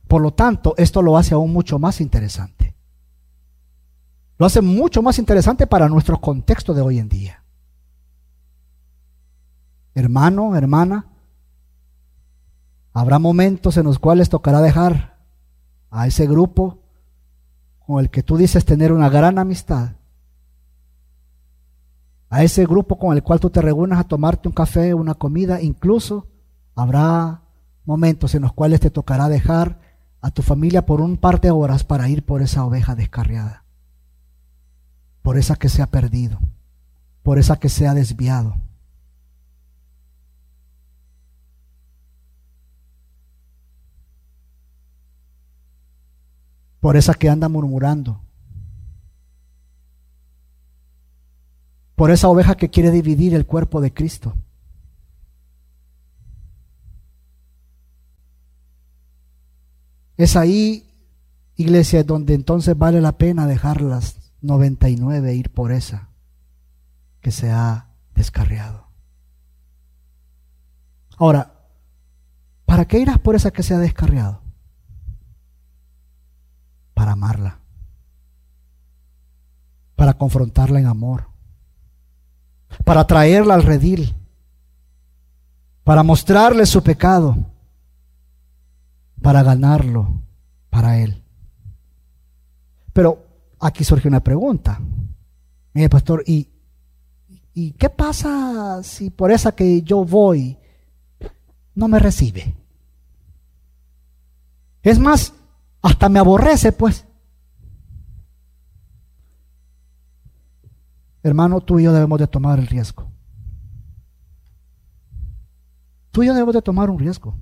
[0.07, 2.75] Por lo tanto, esto lo hace aún mucho más interesante.
[4.37, 7.43] Lo hace mucho más interesante para nuestro contexto de hoy en día.
[9.95, 11.07] Hermano, hermana,
[12.93, 15.17] habrá momentos en los cuales tocará dejar
[15.89, 16.79] a ese grupo
[17.85, 19.96] con el que tú dices tener una gran amistad
[22.29, 25.61] a ese grupo con el cual tú te reúnes a tomarte un café, una comida,
[25.61, 26.27] incluso
[26.75, 27.41] habrá
[27.85, 29.79] momentos en los cuales te tocará dejar
[30.21, 33.63] a tu familia por un par de horas para ir por esa oveja descarriada,
[35.21, 36.39] por esa que se ha perdido,
[37.23, 38.55] por esa que se ha desviado.
[46.79, 48.21] Por esa que anda murmurando,
[51.97, 54.35] por esa oveja que quiere dividir el cuerpo de Cristo.
[60.15, 60.87] Es ahí,
[61.55, 66.09] iglesia, donde entonces vale la pena dejar las 99 e ir por esa
[67.19, 68.85] que se ha descarriado.
[71.17, 71.51] Ahora,
[72.67, 74.43] ¿para qué irás por esa que se ha descarriado?
[76.93, 77.57] Para amarla,
[79.95, 81.36] para confrontarla en amor
[82.83, 84.15] para traerla al redil,
[85.83, 87.37] para mostrarle su pecado,
[89.21, 90.21] para ganarlo
[90.69, 91.23] para Él.
[92.93, 93.25] Pero
[93.59, 94.79] aquí surge una pregunta.
[95.73, 96.49] Mire, pastor, ¿y,
[97.53, 100.57] ¿y qué pasa si por esa que yo voy
[101.75, 102.55] no me recibe?
[104.83, 105.33] Es más,
[105.81, 107.06] hasta me aborrece, pues.
[111.27, 113.11] Hermano, tú y yo debemos de tomar el riesgo.
[116.11, 117.37] Tú y yo debemos de tomar un riesgo.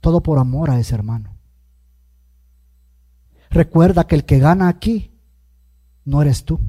[0.00, 1.34] Todo por amor a ese hermano.
[3.48, 5.10] Recuerda que el que gana aquí
[6.04, 6.60] no eres tú.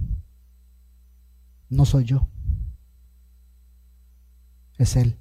[1.70, 2.30] No soy yo.
[4.78, 5.18] Es Él.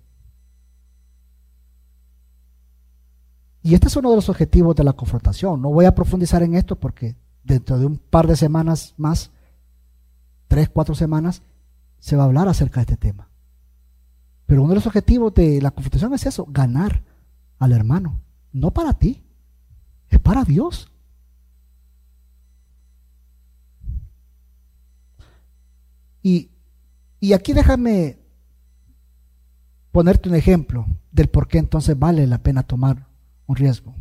[3.62, 5.60] Y este es uno de los objetivos de la confrontación.
[5.60, 9.32] No voy a profundizar en esto porque dentro de un par de semanas más,
[10.48, 11.42] tres, cuatro semanas,
[11.98, 13.28] se va a hablar acerca de este tema.
[14.46, 17.02] Pero uno de los objetivos de la confrontación es eso, ganar
[17.58, 18.20] al hermano.
[18.52, 19.22] No para ti,
[20.08, 20.90] es para Dios.
[26.22, 26.50] Y,
[27.20, 28.18] y aquí déjame
[29.92, 33.06] ponerte un ejemplo del por qué entonces vale la pena tomar
[33.46, 33.94] un riesgo.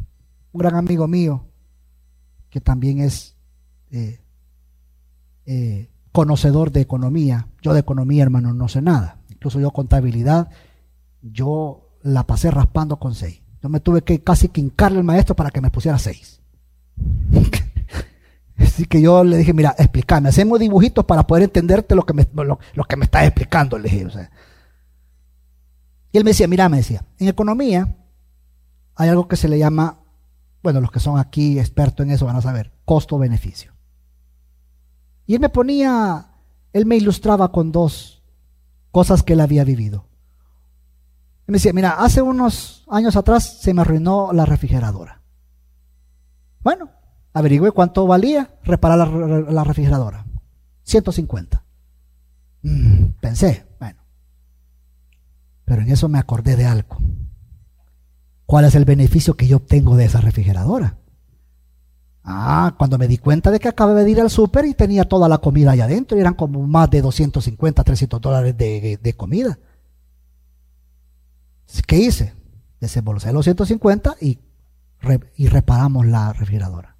[0.51, 1.45] Un gran amigo mío,
[2.49, 3.35] que también es
[3.91, 4.19] eh,
[5.45, 9.17] eh, conocedor de economía, yo de economía, hermano, no sé nada.
[9.29, 10.49] Incluso yo contabilidad,
[11.21, 13.41] yo la pasé raspando con seis.
[13.61, 16.39] Yo me tuve que casi quincarle al maestro para que me pusiera seis.
[18.57, 22.25] Así que yo le dije, mira, explícame, hacemos dibujitos para poder entenderte lo que me,
[22.33, 22.57] lo,
[22.87, 23.77] que me estás explicando.
[23.77, 24.07] Le dije,
[26.13, 27.93] Y él me decía, mira, me decía, en economía
[28.95, 29.99] hay algo que se le llama,
[30.63, 33.74] bueno, los que son aquí expertos en eso van a saber, costo-beneficio.
[35.25, 36.27] Y él me ponía,
[36.73, 38.23] él me ilustraba con dos
[38.91, 40.07] cosas que él había vivido.
[41.47, 45.21] Él me decía, mira, hace unos años atrás se me arruinó la refrigeradora.
[46.63, 46.89] Bueno,
[47.33, 50.25] averigüe cuánto valía reparar la, refrigeradora.
[50.83, 51.63] 150.
[52.63, 54.01] Mm, pensé, bueno.
[55.65, 56.97] Pero en eso me acordé de algo.
[58.45, 60.97] ¿Cuál es el beneficio que yo obtengo de esa refrigeradora?
[62.27, 65.29] Ah, cuando me di cuenta de que acabé de ir al súper y tenía toda
[65.29, 69.59] la comida allá adentro, y eran como más de 250, 300 dólares de, comida.
[71.85, 72.33] ¿Qué hice?
[72.81, 74.39] Desembolsé los 150 y,
[75.35, 76.95] y reparamos la refrigeradora.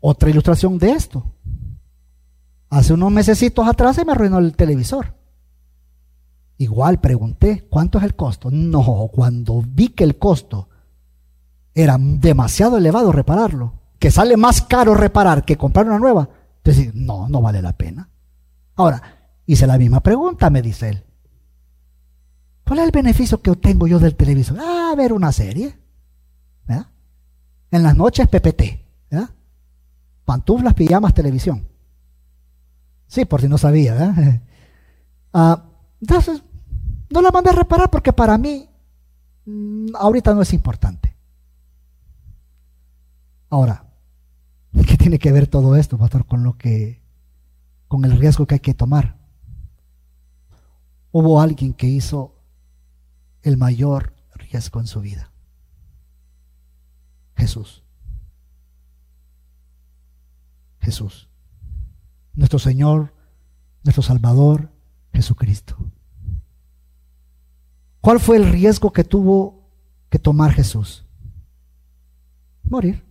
[0.00, 1.34] otra ilustración de esto.
[2.70, 5.14] Hace unos mesecitos atrás se me arruinó el televisor.
[6.58, 8.50] Igual pregunté, ¿cuánto es el costo?
[8.52, 10.68] No, cuando vi que el costo
[11.74, 17.28] era demasiado elevado repararlo, que sale más caro reparar que comprar una nueva, entonces no,
[17.28, 18.08] no vale la pena.
[18.76, 19.02] Ahora,
[19.46, 21.04] hice la misma pregunta, me dice él.
[22.66, 24.58] ¿Cuál es el beneficio que obtengo yo del televisor?
[24.60, 25.78] Ah, ver una serie.
[27.70, 28.62] En las noches PPT.
[29.10, 29.30] ¿verdad?
[30.24, 31.66] Pantuflas, pijamas, televisión.
[33.08, 33.94] Sí, por si no sabía.
[33.94, 34.40] ¿verdad?
[35.36, 35.64] Ah,
[36.00, 36.44] entonces,
[37.10, 38.68] no la mandé a reparar porque para mí
[39.46, 41.13] mm, ahorita no es importante.
[43.50, 43.86] Ahora,
[44.86, 47.02] ¿qué tiene que ver todo esto, pastor, con lo que,
[47.88, 49.16] con el riesgo que hay que tomar?
[51.12, 52.34] Hubo alguien que hizo
[53.42, 55.30] el mayor riesgo en su vida.
[57.36, 57.82] Jesús.
[60.80, 61.28] Jesús.
[62.34, 63.14] Nuestro Señor,
[63.84, 64.70] nuestro Salvador,
[65.12, 65.76] Jesucristo.
[68.00, 69.68] ¿Cuál fue el riesgo que tuvo
[70.10, 71.04] que tomar Jesús?
[72.64, 73.03] Morir.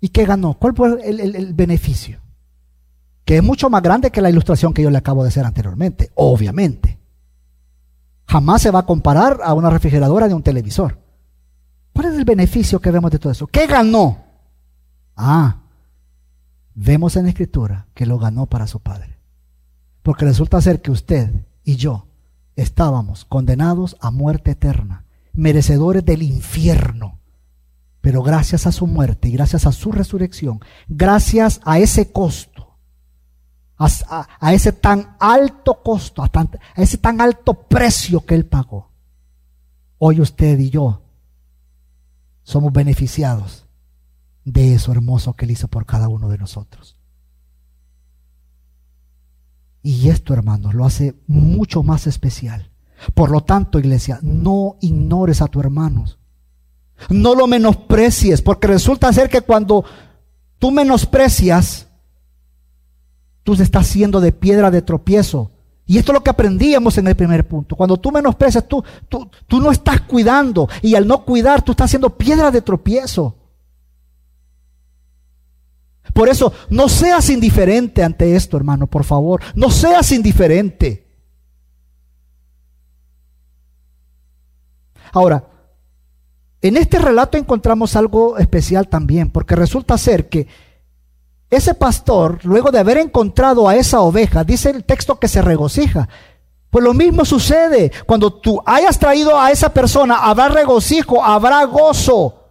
[0.00, 0.54] ¿Y qué ganó?
[0.54, 2.20] ¿Cuál fue el, beneficio?
[3.24, 6.10] Que es mucho más grande que la ilustración que yo le acabo de hacer anteriormente,
[6.14, 6.98] obviamente.
[8.26, 10.98] Jamás se va a comparar a una refrigeradora de un televisor.
[11.92, 13.46] ¿Cuál es el beneficio que vemos de todo eso?
[13.46, 14.24] ¿Qué ganó?
[15.16, 15.62] Ah,
[16.74, 19.18] vemos en la escritura que lo ganó para su Padre.
[20.02, 21.32] Porque resulta ser que usted
[21.64, 22.06] y yo
[22.54, 27.18] estábamos condenados a muerte eterna, merecedores del infierno.
[28.06, 32.76] Pero gracias a su muerte y gracias a su resurrección, gracias a ese costo,
[33.76, 38.92] a, ese tan alto costo, a, a ese tan alto precio que Él pagó,
[39.98, 41.02] hoy usted y yo
[42.44, 43.66] somos beneficiados
[44.44, 46.96] de eso hermoso que Él hizo por cada uno de nosotros.
[49.82, 52.70] Y esto, hermanos, lo hace mucho más especial.
[53.14, 56.20] Por lo tanto, iglesia, no ignores a tus hermanos.
[57.10, 59.84] No lo menosprecies, porque resulta ser que cuando
[60.58, 61.86] tú menosprecias,
[63.42, 65.50] tú estás siendo de piedra de tropiezo.
[65.86, 67.76] Y esto es lo que aprendíamos en el primer punto.
[67.76, 70.68] Cuando tú menosprecias, tú, tú, tú no estás cuidando.
[70.82, 73.36] Y al no cuidar, tú estás haciendo piedra de tropiezo.
[76.12, 79.40] Por eso, no seas indiferente ante esto, hermano, por favor.
[79.54, 81.06] No seas indiferente.
[85.12, 85.44] Ahora,
[86.68, 90.46] en este relato encontramos algo especial también, porque resulta ser que
[91.50, 96.08] ese pastor, luego de haber encontrado a esa oveja, dice el texto que se regocija.
[96.70, 97.92] Pues lo mismo sucede.
[98.04, 102.42] Cuando tú hayas traído a esa persona, habrá regocijo, habrá gozo.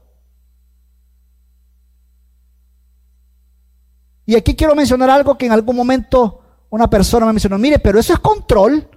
[4.26, 8.00] Y aquí quiero mencionar algo que en algún momento una persona me mencionó, mire, pero
[8.00, 8.90] eso es control.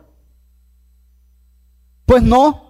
[2.06, 2.67] Pues no.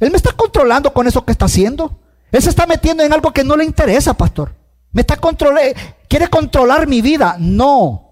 [0.00, 1.98] Él me está controlando con eso que está haciendo.
[2.32, 4.54] Él se está metiendo en algo que no le interesa, pastor.
[4.92, 5.78] Me está controlando,
[6.08, 7.36] quiere controlar mi vida.
[7.38, 8.08] No.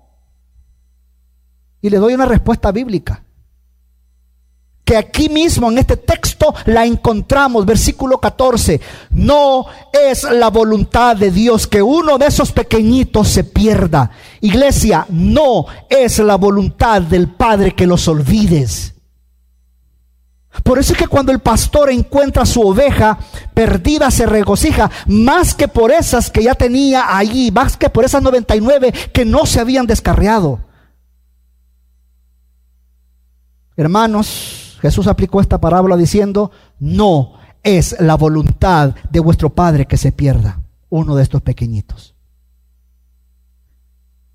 [1.81, 3.23] Y le doy una respuesta bíblica
[4.89, 8.81] que aquí mismo en este texto la encontramos, versículo 14.
[9.11, 14.11] No es la voluntad de Dios que uno de esos pequeñitos se pierda.
[14.41, 18.95] Iglesia, no es la voluntad del Padre que los olvides.
[20.63, 23.19] Por eso es que cuando el pastor encuentra su oveja
[23.55, 28.23] perdida se regocija, más que por esas que ya tenía allí, más que por esas
[28.23, 30.61] 99 que no se habían descarriado.
[33.77, 40.13] Hermanos, Jesús aplicó esta parábola diciendo, no es la voluntad de vuestro Padre que se
[40.13, 42.15] pierda uno de estos pequeñitos.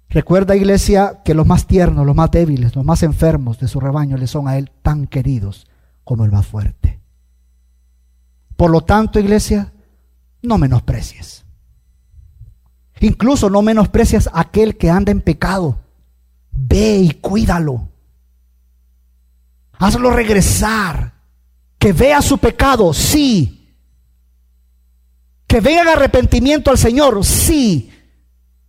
[0.09, 4.15] Recuerda, iglesia, que los más tiernos, los más débiles, los más enfermos de su rebaño
[4.15, 5.67] le son a Él tan queridos
[6.03, 6.99] como el más fuerte.
[8.55, 9.73] Por lo tanto, iglesia,
[10.41, 11.43] no menosprecies.
[12.99, 15.79] Incluso no menosprecies a aquel que anda en pecado.
[16.51, 17.89] Ve y cuídalo.
[19.73, 21.13] Hazlo regresar.
[21.77, 23.75] Que vea su pecado, sí.
[25.45, 27.91] Que venga arrepentimiento al Señor, sí.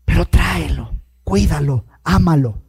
[0.04, 2.63] Pero tráelo, cuídalo, ámalo.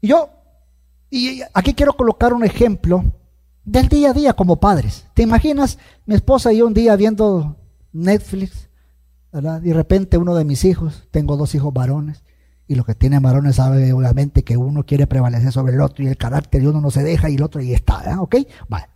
[0.00, 0.30] Y yo,
[1.10, 3.04] y aquí quiero colocar un ejemplo
[3.64, 5.06] del día a día como padres.
[5.14, 7.56] ¿Te imaginas mi esposa y yo un día viendo
[7.92, 8.68] Netflix,
[9.32, 9.60] ¿verdad?
[9.62, 12.22] Y de repente uno de mis hijos, tengo dos hijos varones,
[12.66, 16.08] y los que tienen varones sabe obviamente que uno quiere prevalecer sobre el otro y
[16.08, 18.16] el carácter y uno no se deja y el otro y está, ¿eh?
[18.18, 18.36] ¿ok?
[18.68, 18.88] Vale.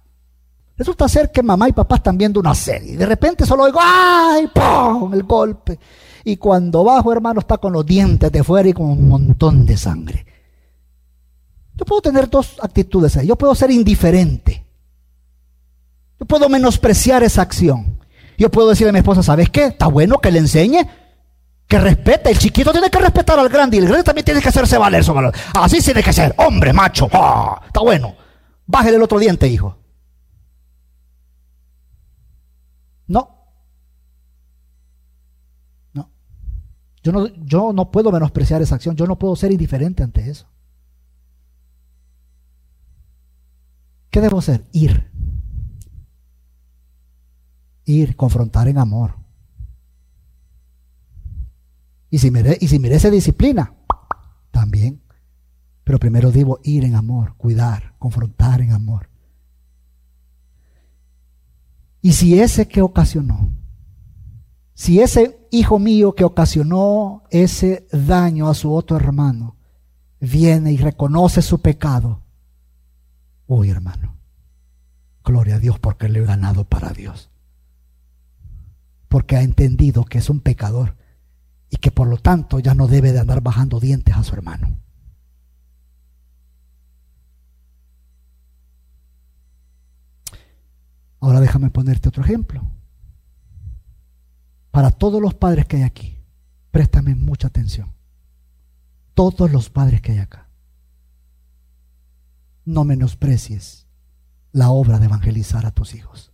[0.77, 3.79] Resulta ser que mamá y papá están viendo una serie y de repente solo oigo
[3.83, 4.49] ¡ay!
[4.55, 5.15] ¡pum!
[5.15, 5.79] el golpe.
[6.25, 9.77] Y cuando bajo, hermano, está con los dientes de fuera y con un montón de
[9.77, 10.27] sangre.
[11.75, 13.27] Yo puedo tener dos actitudes ahí.
[13.27, 14.65] Yo puedo ser indiferente.
[16.21, 17.99] Yo puedo menospreciar esa acción.
[18.39, 19.67] Yo puedo decirle a mi esposa, ¿sabes qué?
[19.67, 20.87] Está bueno que le enseñe
[21.67, 22.31] que respete.
[22.31, 25.03] El chiquito tiene que respetar al grande y el grande también tiene que hacerse valer
[25.03, 25.35] su valor.
[25.55, 27.09] Así tiene que ser, hombre, macho.
[27.13, 28.15] Ah, está bueno.
[28.67, 29.79] Bájale el otro diente, hijo.
[33.07, 33.29] No.
[35.95, 36.11] No.
[37.03, 38.95] Yo no, yo no puedo menospreciar esa acción.
[38.95, 40.52] Yo no puedo ser indiferente ante eso.
[44.13, 44.67] ¿Qué debo hacer?
[44.73, 45.11] Ir.
[47.87, 49.15] Ir, confrontar en amor.
[52.11, 53.75] Y si, merece disciplina,
[54.51, 55.01] también.
[55.83, 59.09] Pero primero debo ir en amor, cuidar, confrontar en amor.
[62.03, 63.51] Y si ese que ocasionó,
[64.75, 69.57] si ese hijo mío que ocasionó ese daño a su otro hermano,
[70.21, 72.22] viene y reconoce su pecado,
[73.47, 74.17] uy hermano,
[75.25, 77.31] gloria a Dios porque le he ganado para Dios.
[79.09, 80.97] Porque ha entendido que es un pecador
[81.71, 84.77] y que por lo tanto ya no debe de andar bajando dientes a su hermano.
[91.21, 92.63] Ahora déjame ponerte otro ejemplo.
[94.73, 96.19] Para todos los padres que hay aquí,
[96.71, 97.93] préstame mucha atención.
[99.15, 100.42] Todos los padres que hay acá.
[102.65, 103.87] No menosprecies
[104.53, 106.33] la obra de evangelizar a tus hijos.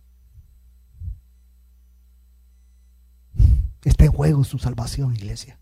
[3.83, 5.57] Está en juego su salvación, iglesia.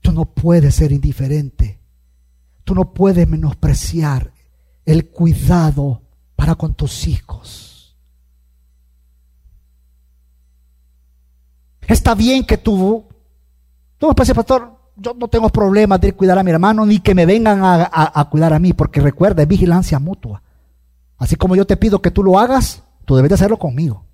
[0.00, 1.78] Tú no puedes ser indiferente.
[2.64, 4.32] Tú no puedes menospreciar
[4.84, 6.02] el cuidado
[6.36, 7.96] para con tus hijos.
[11.82, 13.06] Está bien que tú,
[13.98, 17.26] tú me pastor, yo no tengo problemas de cuidar a mi hermano ni que me
[17.26, 20.42] vengan a, a cuidar a mí, porque recuerda, es vigilancia mutua.
[21.16, 24.04] Así como yo te pido que tú lo hagas, tú debes de hacerlo conmigo.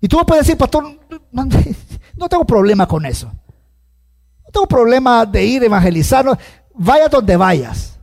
[0.00, 0.84] Y tú me puedes decir, pastor,
[1.32, 1.48] no,
[2.28, 3.26] tengo problema con eso.
[3.26, 6.38] No tengo problema de ir a evangelizar.
[6.74, 7.93] Vaya donde vayas.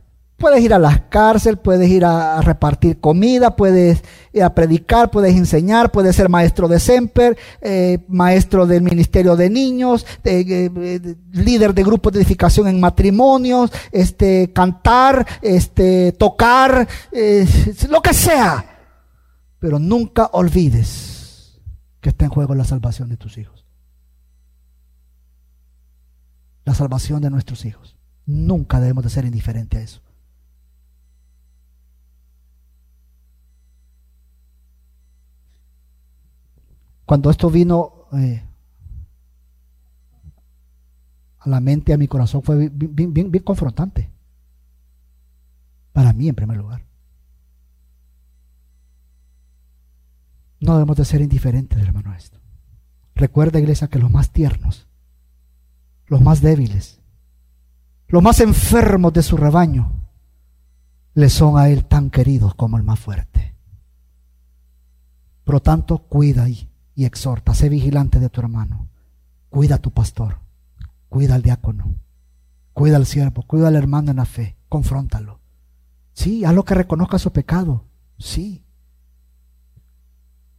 [0.42, 5.36] Puedes ir a las cárceles, puedes ir a, repartir comida, puedes ir a predicar, puedes
[5.36, 12.12] enseñar, puedes ser maestro de Semper, eh, maestro del ministerio de niños, líder de grupos
[12.12, 17.46] de edificación en matrimonios, este, cantar, este, tocar, eh,
[17.88, 18.66] lo que sea.
[19.60, 21.60] Pero nunca olvides
[22.00, 23.64] que está en juego la salvación de tus hijos.
[26.64, 27.96] La salvación de nuestros hijos.
[28.26, 30.11] Nunca debemos de ser indiferentes a eso.
[37.12, 38.42] Cuando esto vino eh,
[41.40, 44.10] a la mente, a mi corazón, fue bien, bien, confrontante.
[45.92, 46.86] Para mí, en primer lugar.
[50.60, 52.38] No debemos de ser indiferentes, hermano, esto.
[53.14, 54.88] Recuerda, iglesia, que los más tiernos,
[56.06, 57.02] los más débiles,
[58.08, 59.92] los más enfermos de su rebaño,
[61.12, 63.54] le son a él tan queridos como el más fuerte.
[65.44, 66.71] Por lo tanto, cuida y
[67.04, 68.88] exhorta, sé vigilante de tu hermano,
[69.50, 70.38] cuida a tu pastor,
[71.08, 71.94] cuida al diácono,
[72.72, 75.40] cuida al siervo, cuida al hermano en la fe, confróntalo.
[76.14, 77.84] Sí, haz lo que reconozca su pecado,
[78.18, 78.64] sí.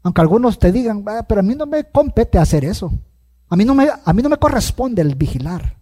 [0.01, 2.91] Aunque algunos te digan, ah, pero a mí no me compete hacer eso.
[3.49, 5.77] A mí, no me, a mí no me corresponde el vigilar.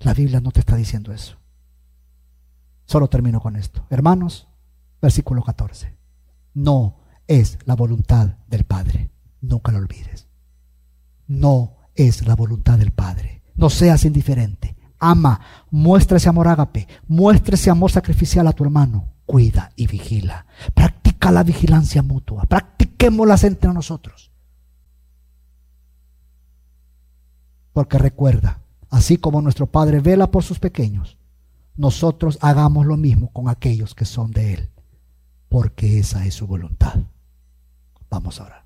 [0.00, 1.36] La Biblia no te está diciendo eso.
[2.84, 3.84] Solo termino con esto.
[3.90, 4.48] Hermanos,
[5.00, 5.96] versículo 14.
[6.54, 9.10] No es la voluntad del Padre
[9.40, 10.26] Nunca lo olvides.
[11.26, 13.42] No es la voluntad del Padre.
[13.54, 14.76] No seas indiferente.
[14.98, 19.08] Ama, muestra ese amor ágape, muestra ese amor sacrificial a tu hermano.
[19.24, 20.44] Cuida y vigila.
[20.74, 22.44] Practica la vigilancia mutua.
[22.44, 24.30] Practiquémosla entre nosotros.
[27.72, 28.60] Porque recuerda,
[28.90, 31.16] así como nuestro Padre vela por sus pequeños,
[31.76, 34.70] nosotros hagamos lo mismo con aquellos que son de Él,
[35.48, 36.94] porque esa es su voluntad.
[38.10, 38.59] Vamos ahora.